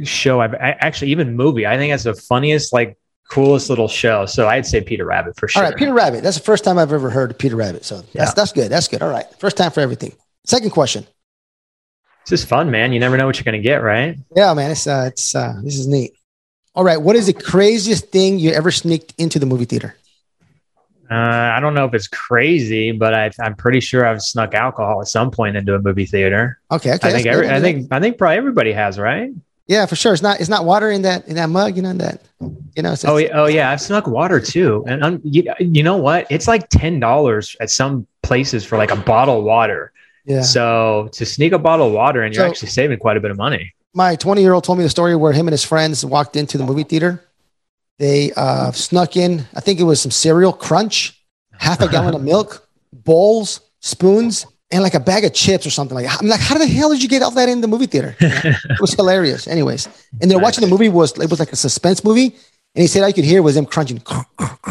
show 0.04 0.42
I've 0.42 0.54
I, 0.56 0.76
actually 0.80 1.12
even 1.12 1.36
movie. 1.36 1.68
I 1.68 1.78
think 1.78 1.92
that's 1.92 2.04
the 2.04 2.16
funniest, 2.16 2.74
like 2.74 2.98
coolest 3.30 3.70
little 3.70 3.88
show. 3.88 4.26
So 4.26 4.48
I'd 4.48 4.66
say 4.66 4.82
Peter 4.82 5.06
Rabbit 5.06 5.38
for 5.38 5.48
sure. 5.48 5.64
All 5.64 5.70
right, 5.70 5.78
Peter 5.78 5.94
Rabbit. 5.94 6.24
That's 6.24 6.38
the 6.38 6.44
first 6.44 6.64
time 6.64 6.78
I've 6.78 6.92
ever 6.92 7.10
heard 7.10 7.32
of 7.32 7.38
Peter 7.38 7.56
Rabbit. 7.56 7.86
So 7.86 7.98
that's 7.98 8.16
yeah. 8.16 8.32
that's 8.36 8.52
good. 8.52 8.72
That's 8.72 8.88
good. 8.88 9.02
All 9.02 9.10
right. 9.10 9.26
First 9.40 9.58
time 9.58 9.72
for 9.72 9.82
everything. 9.82 10.14
Second 10.46 10.72
question. 10.72 11.06
This 12.28 12.42
is 12.42 12.46
fun, 12.46 12.72
man. 12.72 12.92
You 12.92 13.00
never 13.00 13.18
know 13.18 13.28
what 13.28 13.38
you're 13.38 13.44
gonna 13.44 13.60
get, 13.60 13.84
right? 13.84 14.18
Yeah, 14.36 14.54
man. 14.54 14.72
It's 14.72 14.88
uh 14.88 15.10
it's 15.12 15.36
uh 15.36 15.60
this 15.64 15.78
is 15.78 15.88
neat. 15.88 16.14
All 16.74 16.84
right. 16.84 16.98
What 17.02 17.16
is 17.16 17.28
the 17.28 17.34
craziest 17.34 18.12
thing 18.12 18.40
you 18.40 18.52
ever 18.52 18.72
sneaked 18.72 19.14
into 19.18 19.40
the 19.40 19.46
movie 19.46 19.66
theater? 19.66 19.96
Uh, 21.10 21.14
I 21.56 21.60
don't 21.60 21.74
know 21.74 21.86
if 21.86 21.94
it's 21.94 22.08
crazy, 22.08 22.92
but 22.92 23.14
I, 23.14 23.32
am 23.40 23.56
pretty 23.56 23.80
sure 23.80 24.06
I've 24.06 24.22
snuck 24.22 24.54
alcohol 24.54 25.02
at 25.02 25.08
some 25.08 25.32
point 25.32 25.56
into 25.56 25.76
a 25.76 25.82
movie 25.82 26.06
theater. 26.06 26.60
Okay. 26.72 26.94
okay 26.94 27.10
I 27.10 27.12
think 27.12 27.28
every, 27.28 27.50
I 27.50 27.60
think 27.60 27.92
I 27.92 28.00
think 28.00 28.18
probably 28.18 28.38
everybody 28.38 28.72
has, 28.74 28.98
right? 28.98 29.32
Yeah, 29.68 29.86
for 29.86 29.96
sure. 29.96 30.14
It's 30.14 30.22
not 30.22 30.40
it's 30.40 30.50
not 30.50 30.66
water 30.66 30.90
in 30.90 31.04
that 31.04 31.28
in 31.28 31.36
that 31.36 31.50
mug, 31.50 31.76
you 31.76 31.82
know 31.82 31.94
that 31.94 32.22
you 32.76 32.84
know. 32.84 32.96
oh 33.06 33.18
yeah, 33.18 33.30
oh 33.34 33.46
yeah, 33.46 33.72
I've 33.72 33.82
snuck 33.82 34.08
water 34.08 34.40
too, 34.40 34.84
and 34.88 35.04
um, 35.04 35.22
you, 35.24 35.44
you 35.60 35.84
know 35.84 35.98
what? 35.98 36.28
It's 36.30 36.48
like 36.48 36.70
ten 36.70 37.00
dollars 37.00 37.56
at 37.60 37.70
some 37.70 38.06
places 38.22 38.64
for 38.66 38.78
like 38.78 38.92
a 38.92 38.96
bottle 38.96 39.40
of 39.40 39.44
water. 39.44 39.92
Yeah. 40.26 40.42
So 40.42 41.10
to 41.14 41.26
sneak 41.26 41.52
a 41.52 41.60
bottle 41.60 41.88
of 41.88 41.94
water, 41.94 42.22
and 42.22 42.34
you're 42.34 42.46
so, 42.46 42.50
actually 42.50 42.70
saving 42.70 43.00
quite 43.00 43.18
a 43.18 43.20
bit 43.20 43.32
of 43.32 43.38
money 43.38 43.74
my 43.96 44.16
20 44.16 44.42
year 44.42 44.54
old 44.54 44.64
told 44.64 44.78
me 44.78 44.84
the 44.84 44.90
story 44.90 45.16
where 45.16 45.32
him 45.32 45.48
and 45.48 45.54
his 45.54 45.64
friends 45.64 46.06
walked 46.06 46.36
into 46.36 46.58
the 46.58 46.66
movie 46.66 46.84
theater. 46.84 47.25
They 47.98 48.32
uh, 48.36 48.72
snuck 48.72 49.16
in, 49.16 49.46
I 49.56 49.62
think 49.62 49.80
it 49.80 49.84
was 49.84 50.02
some 50.02 50.12
cereal 50.12 50.52
crunch, 50.52 51.24
half 51.54 51.82
a 51.82 51.88
gallon 51.88 52.14
of 52.16 52.22
milk, 52.34 52.68
bowls, 52.92 53.62
spoons, 53.80 54.46
and 54.72 54.84
like 54.84 54.96
a 54.96 55.00
bag 55.00 55.24
of 55.24 55.34
chips 55.34 55.66
or 55.66 55.70
something 55.70 55.96
like. 55.96 56.08
I'm 56.10 56.28
like, 56.28 56.40
how 56.40 56.58
the 56.58 56.68
hell 56.68 56.90
did 56.92 57.02
you 57.02 57.08
get 57.10 57.22
all 57.22 57.32
that 57.32 57.48
in 57.50 57.62
the 57.62 57.68
movie 57.68 57.86
theater? 57.86 58.16
it 58.20 58.82
was 58.82 58.94
hilarious. 58.94 59.48
Anyways, 59.48 59.88
and 60.22 60.30
they're 60.30 60.40
watching 60.40 60.62
the 60.62 60.70
movie 60.70 60.90
was 60.90 61.18
it 61.20 61.30
was 61.30 61.40
like 61.40 61.52
a 61.54 61.56
suspense 61.56 62.04
movie, 62.04 62.36
and 62.76 62.82
he 62.82 62.88
said 62.88 63.04
I 63.04 63.12
could 63.12 63.24
hear 63.24 63.42
was 63.42 63.56
them 63.56 63.66
crunching. 63.66 64.02
Oh, 64.08 64.26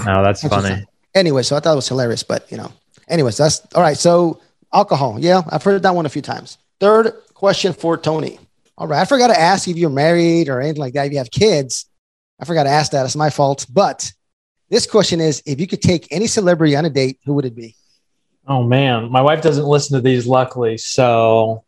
that's 0.04 0.46
funny. 0.46 0.84
Anyway, 1.14 1.42
so 1.42 1.56
I 1.56 1.60
thought 1.60 1.72
it 1.72 1.76
was 1.76 1.88
hilarious, 1.88 2.22
but 2.22 2.50
you 2.50 2.58
know, 2.58 2.72
anyways, 3.08 3.36
that's 3.36 3.62
all 3.74 3.82
right. 3.82 3.96
So 3.96 4.40
alcohol, 4.72 5.16
yeah, 5.18 5.42
I've 5.48 5.62
heard 5.62 5.82
that 5.82 5.94
one 5.94 6.04
a 6.04 6.10
few 6.10 6.22
times. 6.22 6.58
Third 6.80 7.12
question 7.32 7.72
for 7.72 7.96
Tony. 7.96 8.38
All 8.76 8.88
right. 8.88 9.00
I 9.00 9.04
forgot 9.04 9.28
to 9.28 9.40
ask 9.40 9.68
if 9.68 9.76
you're 9.76 9.90
married 9.90 10.48
or 10.48 10.60
anything 10.60 10.80
like 10.80 10.94
that. 10.94 11.06
If 11.06 11.12
you 11.12 11.18
have 11.18 11.30
kids, 11.30 11.86
I 12.40 12.44
forgot 12.44 12.64
to 12.64 12.70
ask 12.70 12.92
that. 12.92 13.04
It's 13.04 13.16
my 13.16 13.30
fault. 13.30 13.66
But 13.70 14.12
this 14.70 14.86
question 14.86 15.20
is 15.20 15.42
if 15.46 15.60
you 15.60 15.66
could 15.66 15.82
take 15.82 16.08
any 16.10 16.26
celebrity 16.26 16.76
on 16.76 16.84
a 16.84 16.90
date, 16.90 17.18
who 17.24 17.34
would 17.34 17.44
it 17.44 17.54
be? 17.54 17.76
Oh, 18.46 18.62
man. 18.62 19.10
My 19.10 19.22
wife 19.22 19.42
doesn't 19.42 19.64
listen 19.64 19.96
to 19.96 20.02
these, 20.02 20.26
luckily. 20.26 20.76
So, 20.76 21.64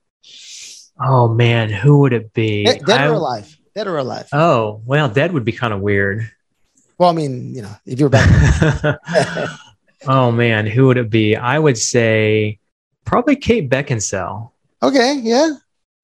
oh, 1.00 1.28
man. 1.28 1.70
Who 1.70 2.00
would 2.00 2.12
it 2.12 2.32
be? 2.34 2.64
Dead, 2.64 2.84
dead 2.84 3.08
or 3.08 3.14
alive? 3.14 3.56
Dead 3.74 3.86
or 3.86 3.98
alive? 3.98 4.28
Oh, 4.32 4.82
well, 4.84 5.08
dead 5.08 5.32
would 5.32 5.44
be 5.44 5.52
kind 5.52 5.72
of 5.72 5.80
weird. 5.80 6.30
Well, 6.98 7.10
I 7.10 7.12
mean, 7.12 7.54
you 7.54 7.62
know, 7.62 7.74
if 7.84 8.00
you're 8.00 8.08
back. 8.08 8.28
oh, 10.06 10.32
man. 10.32 10.66
Who 10.66 10.86
would 10.88 10.96
it 10.96 11.10
be? 11.10 11.36
I 11.36 11.58
would 11.58 11.78
say 11.78 12.58
probably 13.04 13.36
Kate 13.36 13.70
Beckinsale. 13.70 14.50
Okay. 14.82 15.20
Yeah. 15.22 15.52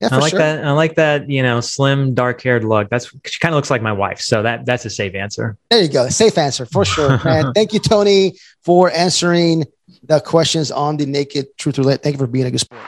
Yeah, 0.02 0.08
I 0.10 0.16
like 0.16 0.30
sure. 0.30 0.40
that. 0.40 0.64
I 0.64 0.72
like 0.72 0.96
that. 0.96 1.30
You 1.30 1.44
know, 1.44 1.60
slim, 1.60 2.12
dark-haired 2.12 2.64
look. 2.64 2.90
That's 2.90 3.06
she 3.24 3.38
kind 3.38 3.54
of 3.54 3.56
looks 3.56 3.70
like 3.70 3.82
my 3.82 3.92
wife. 3.92 4.20
So 4.20 4.42
that 4.42 4.66
that's 4.66 4.84
a 4.84 4.90
safe 4.90 5.14
answer. 5.14 5.56
There 5.70 5.80
you 5.80 5.88
go. 5.88 6.08
Safe 6.08 6.36
answer 6.36 6.66
for 6.66 6.84
sure. 6.84 7.20
And 7.24 7.54
thank 7.54 7.72
you, 7.72 7.78
Tony, 7.78 8.36
for 8.64 8.90
answering 8.90 9.64
the 10.02 10.20
questions 10.20 10.72
on 10.72 10.96
the 10.96 11.06
Naked 11.06 11.56
Truth 11.56 11.78
Roulette. 11.78 12.02
Thank 12.02 12.14
you 12.14 12.18
for 12.18 12.26
being 12.26 12.46
a 12.46 12.50
good 12.50 12.58
sport. 12.58 12.82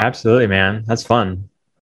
Absolutely, 0.00 0.48
man. 0.48 0.82
That's 0.88 1.04
fun. 1.04 1.48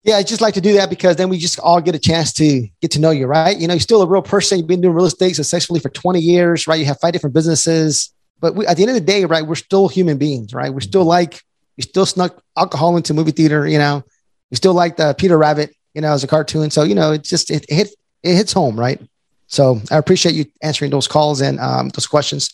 Yeah, 0.04 0.16
I 0.16 0.22
just 0.22 0.40
like 0.40 0.54
to 0.54 0.60
do 0.60 0.74
that 0.74 0.88
because 0.88 1.16
then 1.16 1.28
we 1.28 1.36
just 1.36 1.58
all 1.58 1.80
get 1.80 1.96
a 1.96 1.98
chance 1.98 2.32
to 2.34 2.68
get 2.80 2.92
to 2.92 3.00
know 3.00 3.10
you, 3.10 3.26
right? 3.26 3.58
You 3.58 3.66
know, 3.66 3.74
you're 3.74 3.80
still 3.80 4.02
a 4.02 4.06
real 4.06 4.22
person. 4.22 4.58
You've 4.58 4.68
been 4.68 4.80
doing 4.80 4.94
real 4.94 5.06
estate 5.06 5.34
successfully 5.34 5.80
for 5.80 5.88
20 5.88 6.20
years, 6.20 6.68
right? 6.68 6.78
You 6.78 6.86
have 6.86 7.00
five 7.00 7.12
different 7.12 7.34
businesses. 7.34 8.14
But 8.38 8.54
we, 8.54 8.64
at 8.68 8.76
the 8.76 8.84
end 8.84 8.90
of 8.90 8.94
the 8.94 9.00
day, 9.00 9.24
right, 9.24 9.44
we're 9.44 9.56
still 9.56 9.88
human 9.88 10.16
beings, 10.16 10.54
right? 10.54 10.72
We're 10.72 10.78
still 10.78 11.04
like, 11.04 11.42
we 11.76 11.82
still 11.82 12.06
snuck 12.06 12.40
alcohol 12.56 12.96
into 12.96 13.12
movie 13.12 13.32
theater, 13.32 13.66
you 13.66 13.78
know, 13.78 14.04
we 14.50 14.56
still 14.56 14.74
like 14.74 14.96
the 14.96 15.14
Peter 15.14 15.36
Rabbit, 15.38 15.74
you 15.94 16.00
know, 16.00 16.12
as 16.12 16.24
a 16.24 16.26
cartoon. 16.26 16.70
So, 16.70 16.82
you 16.82 16.94
know, 16.94 17.12
it 17.12 17.24
just, 17.24 17.50
it, 17.50 17.64
it 17.68 17.74
hit, 17.74 17.88
it 18.22 18.34
hits 18.34 18.52
home, 18.52 18.78
right? 18.78 19.00
So 19.46 19.80
I 19.90 19.96
appreciate 19.96 20.34
you 20.34 20.46
answering 20.62 20.90
those 20.90 21.08
calls 21.08 21.40
and 21.40 21.58
um, 21.58 21.88
those 21.90 22.06
questions. 22.06 22.52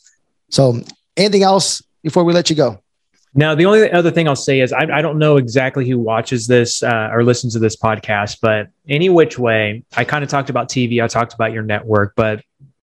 So 0.51 0.81
anything 1.17 1.43
else 1.43 1.83
before 2.03 2.25
we 2.25 2.33
let 2.33 2.51
you 2.51 2.57
go? 2.57 2.81
Now, 3.37 3.57
the 3.57 3.67
only 3.67 3.91
other 3.91 4.13
thing 4.13 4.29
I'll 4.29 4.37
say 4.37 4.61
is 4.61 4.73
I, 4.73 4.87
I 4.93 5.03
don't 5.03 5.19
know 5.19 5.37
exactly 5.39 5.89
who 5.89 5.99
watches 5.99 6.47
this 6.47 6.85
uh, 6.85 7.09
or 7.13 7.25
listens 7.25 7.55
to 7.55 7.59
this 7.59 7.77
podcast, 7.77 8.39
but 8.41 8.69
any 8.89 9.09
which 9.09 9.39
way, 9.41 9.83
I 9.97 10.05
kind 10.05 10.23
of 10.23 10.31
talked 10.31 10.51
about 10.51 10.69
TV, 10.69 11.03
I 11.03 11.09
talked 11.09 11.35
about 11.35 11.53
your 11.53 11.65
network, 11.65 12.15
but 12.15 12.45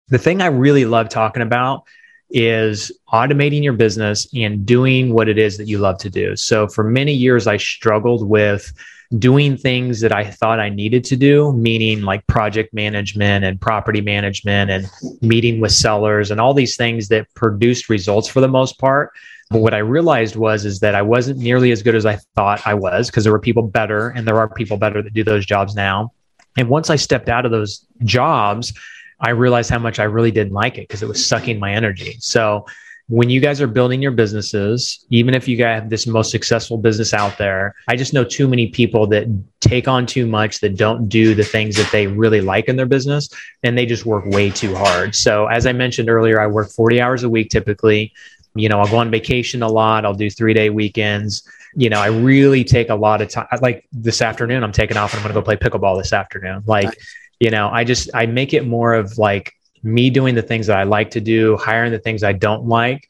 the 0.09 0.17
thing 0.17 0.41
I 0.41 0.47
really 0.47 0.87
love 0.87 1.11
talking 1.11 1.43
about 1.43 1.85
is 2.31 2.91
automating 3.13 3.63
your 3.63 3.75
business 3.75 4.27
and 4.35 4.65
doing 4.65 5.13
what 5.13 5.29
it 5.29 5.39
is 5.39 5.59
that 5.59 5.69
you 5.69 5.79
love 5.79 5.99
to 5.99 6.11
do. 6.11 6.35
So 6.37 6.67
for 6.67 6.85
many 6.85 7.13
years, 7.13 7.47
I 7.47 7.59
struggled 7.59 8.27
with 8.27 8.73
doing 9.17 9.57
things 9.57 10.01
that 10.01 10.13
I 10.13 10.25
thought 10.25 10.61
I 10.61 10.69
needed 10.69 11.03
to 11.05 11.17
do, 11.17 11.53
meaning 11.53 12.03
like 12.03 12.27
project 12.27 12.75
management 12.75 13.45
and 13.45 13.59
property 13.59 14.03
management 14.03 14.71
and 14.71 14.91
meeting 15.23 15.61
with 15.61 15.73
sellers 15.73 16.31
and 16.31 16.41
all 16.41 16.53
these 16.53 16.77
things 16.77 17.09
that 17.09 17.33
produced 17.35 17.89
results 17.89 18.29
for 18.29 18.41
the 18.41 18.49
most 18.49 18.79
part. 18.79 19.13
But 19.51 19.61
what 19.61 19.73
I 19.73 19.79
realized 19.79 20.37
was 20.37 20.67
is 20.67 20.81
that 20.81 20.95
I 20.95 21.01
wasn't 21.01 21.39
nearly 21.39 21.71
as 21.71 21.83
good 21.83 21.95
as 21.95 22.05
I 22.05 22.17
thought 22.35 22.67
I 22.67 22.75
was 22.75 23.09
because 23.09 23.25
there 23.25 23.33
were 23.33 23.39
people 23.39 23.63
better 23.63 24.11
and 24.11 24.29
there 24.29 24.37
are 24.37 24.49
people 24.49 24.77
better 24.77 25.03
that 25.03 25.15
do 25.15 25.25
those 25.25 25.47
jobs 25.47 25.75
now. 25.75 26.13
And 26.59 26.69
once 26.69 26.91
I 26.91 26.97
stepped 26.97 27.31
out 27.31 27.47
of 27.47 27.51
those 27.51 27.87
jobs, 28.05 28.75
I 29.21 29.31
realized 29.31 29.71
how 29.71 29.79
much 29.79 29.99
I 29.99 30.05
really 30.05 30.31
didn't 30.31 30.53
like 30.53 30.77
it 30.77 30.83
because 30.83 31.03
it 31.03 31.09
was 31.09 31.27
sucking 31.27 31.59
my 31.59 31.73
energy. 31.73 32.17
So 32.21 32.67
when 33.09 33.31
you 33.31 33.41
guys 33.41 33.63
are 33.63 33.67
building 33.67 34.03
your 34.03 34.11
businesses, 34.11 35.07
even 35.09 35.33
if 35.35 35.49
you 35.49 35.57
guys 35.57 35.81
have 35.81 35.91
this 35.91 36.07
most 36.07 36.31
successful 36.31 36.77
business 36.77 37.15
out 37.15 37.39
there, 37.39 37.75
I 37.89 37.97
just 37.97 38.13
know 38.13 38.23
too 38.23 38.47
many 38.47 38.67
people 38.67 39.07
that 39.09 39.27
take 39.61 39.89
on 39.89 40.05
too 40.05 40.27
much, 40.27 40.61
that 40.61 40.77
don't 40.77 41.09
do 41.09 41.35
the 41.35 41.43
things 41.43 41.77
that 41.77 41.91
they 41.91 42.07
really 42.07 42.43
like 42.43 42.69
in 42.69 42.77
their 42.77 42.87
business, 42.87 43.31
and 43.63 43.79
they 43.79 43.87
just 43.87 44.05
work 44.05 44.27
way 44.27 44.51
too 44.51 44.75
hard. 44.75 45.15
So, 45.15 45.47
as 45.47 45.67
I 45.67 45.73
mentioned 45.73 46.11
earlier, 46.11 46.39
I 46.39 46.47
work 46.47 46.69
40 46.69 47.01
hours 47.01 47.23
a 47.23 47.31
week 47.31 47.49
typically. 47.49 48.13
You 48.55 48.69
know, 48.69 48.79
I'll 48.79 48.89
go 48.91 48.99
on 48.99 49.11
vacation 49.11 49.63
a 49.63 49.69
lot, 49.69 50.05
I'll 50.05 50.13
do 50.13 50.29
three 50.29 50.53
day 50.53 50.69
weekends. 50.69 51.49
You 51.75 51.89
know, 51.89 52.01
I 52.01 52.09
really 52.09 52.63
take 52.63 52.91
a 52.91 52.95
lot 52.95 53.23
of 53.23 53.31
time. 53.31 53.47
Like 53.63 53.87
this 53.91 54.21
afternoon, 54.21 54.63
I'm 54.63 54.73
taking 54.73 54.99
off 54.99 55.15
and 55.15 55.21
I'm 55.21 55.23
going 55.23 55.35
to 55.35 55.41
go 55.41 55.45
play 55.45 55.57
pickleball 55.57 55.97
this 55.97 56.13
afternoon. 56.13 56.65
Like, 56.67 56.99
you 57.41 57.51
know, 57.51 57.71
I 57.71 57.85
just, 57.85 58.11
I 58.15 58.27
make 58.27 58.53
it 58.53 58.67
more 58.67 58.95
of 58.95 59.17
like, 59.17 59.55
me 59.83 60.11
doing 60.11 60.35
the 60.35 60.43
things 60.43 60.67
that 60.67 60.79
I 60.79 60.85
like 60.85 61.11
to 61.13 61.21
do, 61.21 61.57
hiring 61.57 61.93
the 61.93 61.99
things 61.99 62.23
I 62.23 62.33
don't 62.33 62.67
like. 62.67 63.09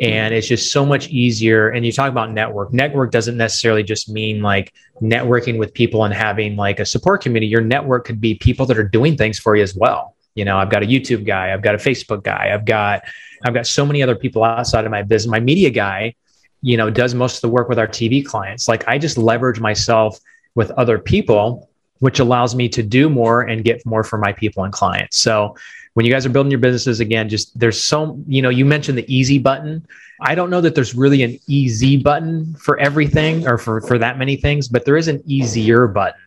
And 0.00 0.32
it's 0.32 0.48
just 0.48 0.72
so 0.72 0.86
much 0.86 1.08
easier. 1.08 1.68
And 1.68 1.84
you 1.84 1.92
talk 1.92 2.10
about 2.10 2.32
network. 2.32 2.72
Network 2.72 3.10
doesn't 3.10 3.36
necessarily 3.36 3.82
just 3.82 4.08
mean 4.08 4.40
like 4.40 4.72
networking 5.02 5.58
with 5.58 5.74
people 5.74 6.04
and 6.04 6.14
having 6.14 6.56
like 6.56 6.80
a 6.80 6.86
support 6.86 7.22
community. 7.22 7.48
Your 7.48 7.60
network 7.60 8.06
could 8.06 8.20
be 8.20 8.34
people 8.34 8.64
that 8.66 8.78
are 8.78 8.88
doing 8.88 9.16
things 9.16 9.38
for 9.38 9.56
you 9.56 9.62
as 9.62 9.74
well. 9.74 10.16
You 10.34 10.44
know, 10.46 10.56
I've 10.56 10.70
got 10.70 10.82
a 10.82 10.86
YouTube 10.86 11.26
guy, 11.26 11.52
I've 11.52 11.60
got 11.60 11.74
a 11.74 11.78
Facebook 11.78 12.22
guy, 12.22 12.50
I've 12.54 12.64
got 12.64 13.02
I've 13.44 13.54
got 13.54 13.66
so 13.66 13.84
many 13.84 14.02
other 14.02 14.16
people 14.16 14.44
outside 14.44 14.84
of 14.84 14.90
my 14.90 15.02
business. 15.02 15.30
My 15.30 15.40
media 15.40 15.70
guy, 15.70 16.14
you 16.62 16.76
know, 16.76 16.90
does 16.90 17.14
most 17.14 17.36
of 17.36 17.40
the 17.42 17.48
work 17.48 17.68
with 17.68 17.78
our 17.78 17.88
TV 17.88 18.24
clients. 18.24 18.68
Like 18.68 18.86
I 18.86 18.98
just 18.98 19.18
leverage 19.18 19.60
myself 19.60 20.18
with 20.54 20.70
other 20.72 20.98
people, 20.98 21.68
which 21.98 22.20
allows 22.20 22.54
me 22.54 22.68
to 22.70 22.82
do 22.82 23.08
more 23.08 23.42
and 23.42 23.64
get 23.64 23.84
more 23.86 24.04
for 24.04 24.18
my 24.18 24.32
people 24.32 24.64
and 24.64 24.72
clients. 24.72 25.18
So 25.18 25.56
when 25.94 26.06
you 26.06 26.12
guys 26.12 26.24
are 26.24 26.30
building 26.30 26.50
your 26.50 26.60
businesses 26.60 27.00
again 27.00 27.28
just 27.28 27.58
there's 27.58 27.80
so 27.80 28.22
you 28.26 28.42
know 28.42 28.48
you 28.48 28.64
mentioned 28.64 28.96
the 28.96 29.14
easy 29.14 29.38
button 29.38 29.86
i 30.22 30.34
don't 30.34 30.50
know 30.50 30.60
that 30.60 30.74
there's 30.74 30.94
really 30.94 31.22
an 31.22 31.38
easy 31.46 31.96
button 31.96 32.54
for 32.54 32.78
everything 32.78 33.46
or 33.46 33.58
for 33.58 33.80
for 33.82 33.98
that 33.98 34.18
many 34.18 34.36
things 34.36 34.68
but 34.68 34.84
there 34.84 34.96
is 34.96 35.08
an 35.08 35.22
easier 35.26 35.86
button 35.86 36.20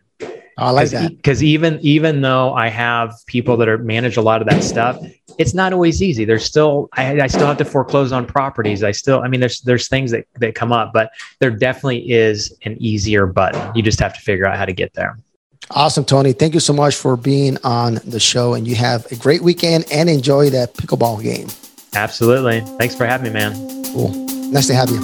I 0.56 0.70
like 0.70 0.90
that 0.90 1.10
because 1.16 1.42
even 1.42 1.80
even 1.80 2.20
though 2.20 2.54
I 2.54 2.68
have 2.68 3.14
people 3.26 3.56
that 3.56 3.68
are 3.68 3.78
manage 3.78 4.16
a 4.16 4.22
lot 4.22 4.40
of 4.40 4.48
that 4.48 4.62
stuff, 4.62 4.98
it's 5.36 5.52
not 5.52 5.72
always 5.72 6.02
easy. 6.02 6.24
There's 6.24 6.44
still 6.44 6.88
I, 6.92 7.22
I 7.22 7.26
still 7.26 7.46
have 7.46 7.56
to 7.58 7.64
foreclose 7.64 8.12
on 8.12 8.24
properties. 8.24 8.84
I 8.84 8.92
still 8.92 9.20
I 9.20 9.28
mean 9.28 9.40
there's 9.40 9.60
there's 9.62 9.88
things 9.88 10.12
that 10.12 10.26
that 10.38 10.54
come 10.54 10.72
up, 10.72 10.92
but 10.92 11.10
there 11.40 11.50
definitely 11.50 12.10
is 12.10 12.56
an 12.64 12.76
easier 12.80 13.26
button. 13.26 13.74
You 13.74 13.82
just 13.82 13.98
have 13.98 14.14
to 14.14 14.20
figure 14.20 14.46
out 14.46 14.56
how 14.56 14.64
to 14.64 14.72
get 14.72 14.94
there. 14.94 15.18
Awesome, 15.70 16.04
Tony. 16.04 16.32
Thank 16.32 16.54
you 16.54 16.60
so 16.60 16.72
much 16.72 16.94
for 16.94 17.16
being 17.16 17.58
on 17.64 17.94
the 18.04 18.20
show, 18.20 18.54
and 18.54 18.68
you 18.68 18.74
have 18.76 19.10
a 19.10 19.16
great 19.16 19.42
weekend 19.42 19.86
and 19.90 20.08
enjoy 20.08 20.50
that 20.50 20.74
pickleball 20.74 21.22
game. 21.22 21.48
Absolutely. 21.94 22.60
Thanks 22.78 22.94
for 22.94 23.06
having 23.06 23.32
me, 23.32 23.38
man. 23.38 23.84
Cool. 23.92 24.10
Nice 24.50 24.66
to 24.66 24.74
have 24.74 24.90
you. 24.90 25.00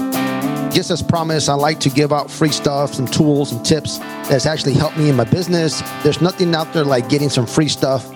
Just 0.70 0.90
as 0.90 1.02
promised, 1.02 1.48
I 1.48 1.54
like 1.54 1.80
to 1.80 1.90
give 1.90 2.12
out 2.12 2.30
free 2.30 2.50
stuff, 2.50 2.94
some 2.94 3.06
tools 3.06 3.52
and 3.52 3.64
tips 3.64 3.98
that's 4.28 4.46
actually 4.46 4.74
helped 4.74 4.96
me 4.96 5.08
in 5.08 5.16
my 5.16 5.24
business. 5.24 5.82
There's 6.04 6.20
nothing 6.20 6.54
out 6.54 6.72
there 6.72 6.84
like 6.84 7.08
getting 7.08 7.28
some 7.28 7.46
free 7.46 7.68
stuff 7.68 8.08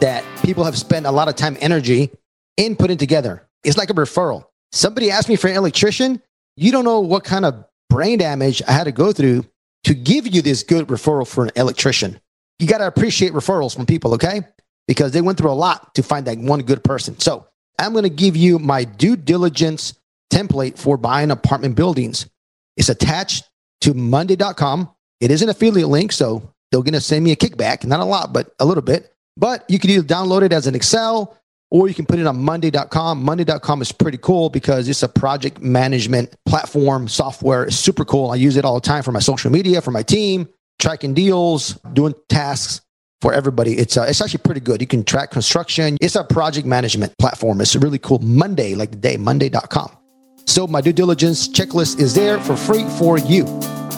that 0.00 0.24
people 0.42 0.64
have 0.64 0.76
spent 0.76 1.06
a 1.06 1.10
lot 1.10 1.28
of 1.28 1.36
time, 1.36 1.56
energy 1.60 2.10
in 2.56 2.76
putting 2.76 2.98
together. 2.98 3.48
It's 3.64 3.78
like 3.78 3.88
a 3.88 3.94
referral. 3.94 4.44
Somebody 4.72 5.10
asked 5.10 5.28
me 5.28 5.36
for 5.36 5.48
an 5.48 5.56
electrician. 5.56 6.20
You 6.56 6.72
don't 6.72 6.84
know 6.84 7.00
what 7.00 7.24
kind 7.24 7.46
of 7.46 7.64
brain 7.88 8.18
damage 8.18 8.60
I 8.68 8.72
had 8.72 8.84
to 8.84 8.92
go 8.92 9.12
through 9.12 9.46
to 9.84 9.94
give 9.94 10.32
you 10.32 10.42
this 10.42 10.62
good 10.62 10.88
referral 10.88 11.26
for 11.26 11.44
an 11.44 11.50
electrician. 11.56 12.20
You 12.58 12.66
got 12.66 12.78
to 12.78 12.86
appreciate 12.86 13.32
referrals 13.32 13.74
from 13.74 13.86
people, 13.86 14.14
okay? 14.14 14.42
Because 14.86 15.12
they 15.12 15.20
went 15.20 15.38
through 15.38 15.50
a 15.50 15.52
lot 15.52 15.94
to 15.94 16.02
find 16.02 16.26
that 16.26 16.38
one 16.38 16.62
good 16.62 16.84
person. 16.84 17.18
So 17.18 17.46
I'm 17.78 17.92
going 17.92 18.04
to 18.04 18.10
give 18.10 18.36
you 18.36 18.58
my 18.58 18.84
due 18.84 19.16
diligence 19.16 19.94
template 20.32 20.78
for 20.78 20.96
buying 20.96 21.30
apartment 21.30 21.74
buildings. 21.74 22.28
It's 22.76 22.88
attached 22.88 23.44
to 23.82 23.94
monday.com. 23.94 24.90
It 25.20 25.30
is 25.30 25.42
an 25.42 25.48
affiliate 25.48 25.88
link, 25.88 26.12
so 26.12 26.52
they're 26.70 26.80
going 26.80 26.94
to 26.94 27.00
send 27.00 27.24
me 27.24 27.32
a 27.32 27.36
kickback, 27.36 27.84
not 27.84 28.00
a 28.00 28.04
lot, 28.04 28.32
but 28.32 28.54
a 28.60 28.64
little 28.64 28.82
bit. 28.82 29.12
But 29.36 29.64
you 29.68 29.78
can 29.78 29.90
either 29.90 30.06
download 30.06 30.42
it 30.42 30.52
as 30.52 30.66
an 30.66 30.74
Excel 30.74 31.36
or 31.72 31.88
you 31.88 31.94
can 31.94 32.04
put 32.04 32.18
it 32.18 32.26
on 32.26 32.38
monday.com. 32.38 33.24
Monday.com 33.24 33.80
is 33.80 33.90
pretty 33.92 34.18
cool 34.18 34.50
because 34.50 34.90
it's 34.90 35.02
a 35.02 35.08
project 35.08 35.62
management 35.62 36.36
platform 36.44 37.08
software. 37.08 37.64
It's 37.64 37.76
super 37.76 38.04
cool. 38.04 38.30
I 38.30 38.34
use 38.34 38.58
it 38.58 38.64
all 38.66 38.74
the 38.74 38.82
time 38.82 39.02
for 39.02 39.10
my 39.10 39.20
social 39.20 39.50
media, 39.50 39.80
for 39.80 39.90
my 39.90 40.02
team, 40.02 40.46
tracking 40.78 41.14
deals, 41.14 41.78
doing 41.94 42.14
tasks 42.28 42.82
for 43.22 43.32
everybody. 43.32 43.78
It's 43.78 43.96
uh, 43.96 44.02
it's 44.02 44.20
actually 44.20 44.42
pretty 44.44 44.60
good. 44.60 44.82
You 44.82 44.86
can 44.86 45.02
track 45.02 45.30
construction. 45.30 45.96
It's 46.02 46.14
a 46.14 46.24
project 46.24 46.66
management 46.66 47.16
platform. 47.18 47.62
It's 47.62 47.74
really 47.74 47.98
cool. 47.98 48.18
Monday, 48.18 48.74
like 48.74 48.90
the 48.90 48.98
day, 48.98 49.16
monday.com. 49.16 49.96
So 50.44 50.66
my 50.66 50.82
due 50.82 50.92
diligence 50.92 51.48
checklist 51.48 52.00
is 52.00 52.14
there 52.14 52.38
for 52.38 52.54
free 52.54 52.84
for 52.98 53.16
you. 53.16 53.46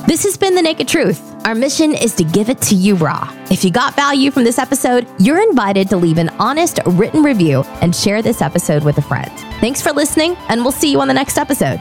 This 0.07 0.23
has 0.25 0.37
been 0.37 0.55
The 0.55 0.61
Naked 0.61 0.87
Truth. 0.87 1.35
Our 1.47 1.55
mission 1.55 1.95
is 1.95 2.15
to 2.17 2.25
give 2.25 2.51
it 2.51 2.61
to 2.63 2.75
you 2.75 2.95
raw. 2.95 3.35
If 3.51 3.65
you 3.65 3.71
got 3.71 3.97
value 3.97 4.31
from 4.31 4.45
this 4.45 4.59
episode, 4.59 5.09
you're 5.19 5.41
invited 5.41 5.89
to 5.89 5.97
leave 5.97 6.19
an 6.19 6.29
honest 6.39 6.79
written 6.85 7.23
review 7.23 7.63
and 7.81 7.97
share 7.97 8.21
this 8.21 8.43
episode 8.43 8.85
with 8.85 8.99
a 8.99 9.03
friend. 9.03 9.33
Thanks 9.61 9.81
for 9.81 9.93
listening, 9.93 10.37
and 10.51 10.61
we'll 10.61 10.73
see 10.73 10.93
you 10.93 11.01
on 11.01 11.09
the 11.09 11.15
next 11.15 11.39
episode. 11.39 11.81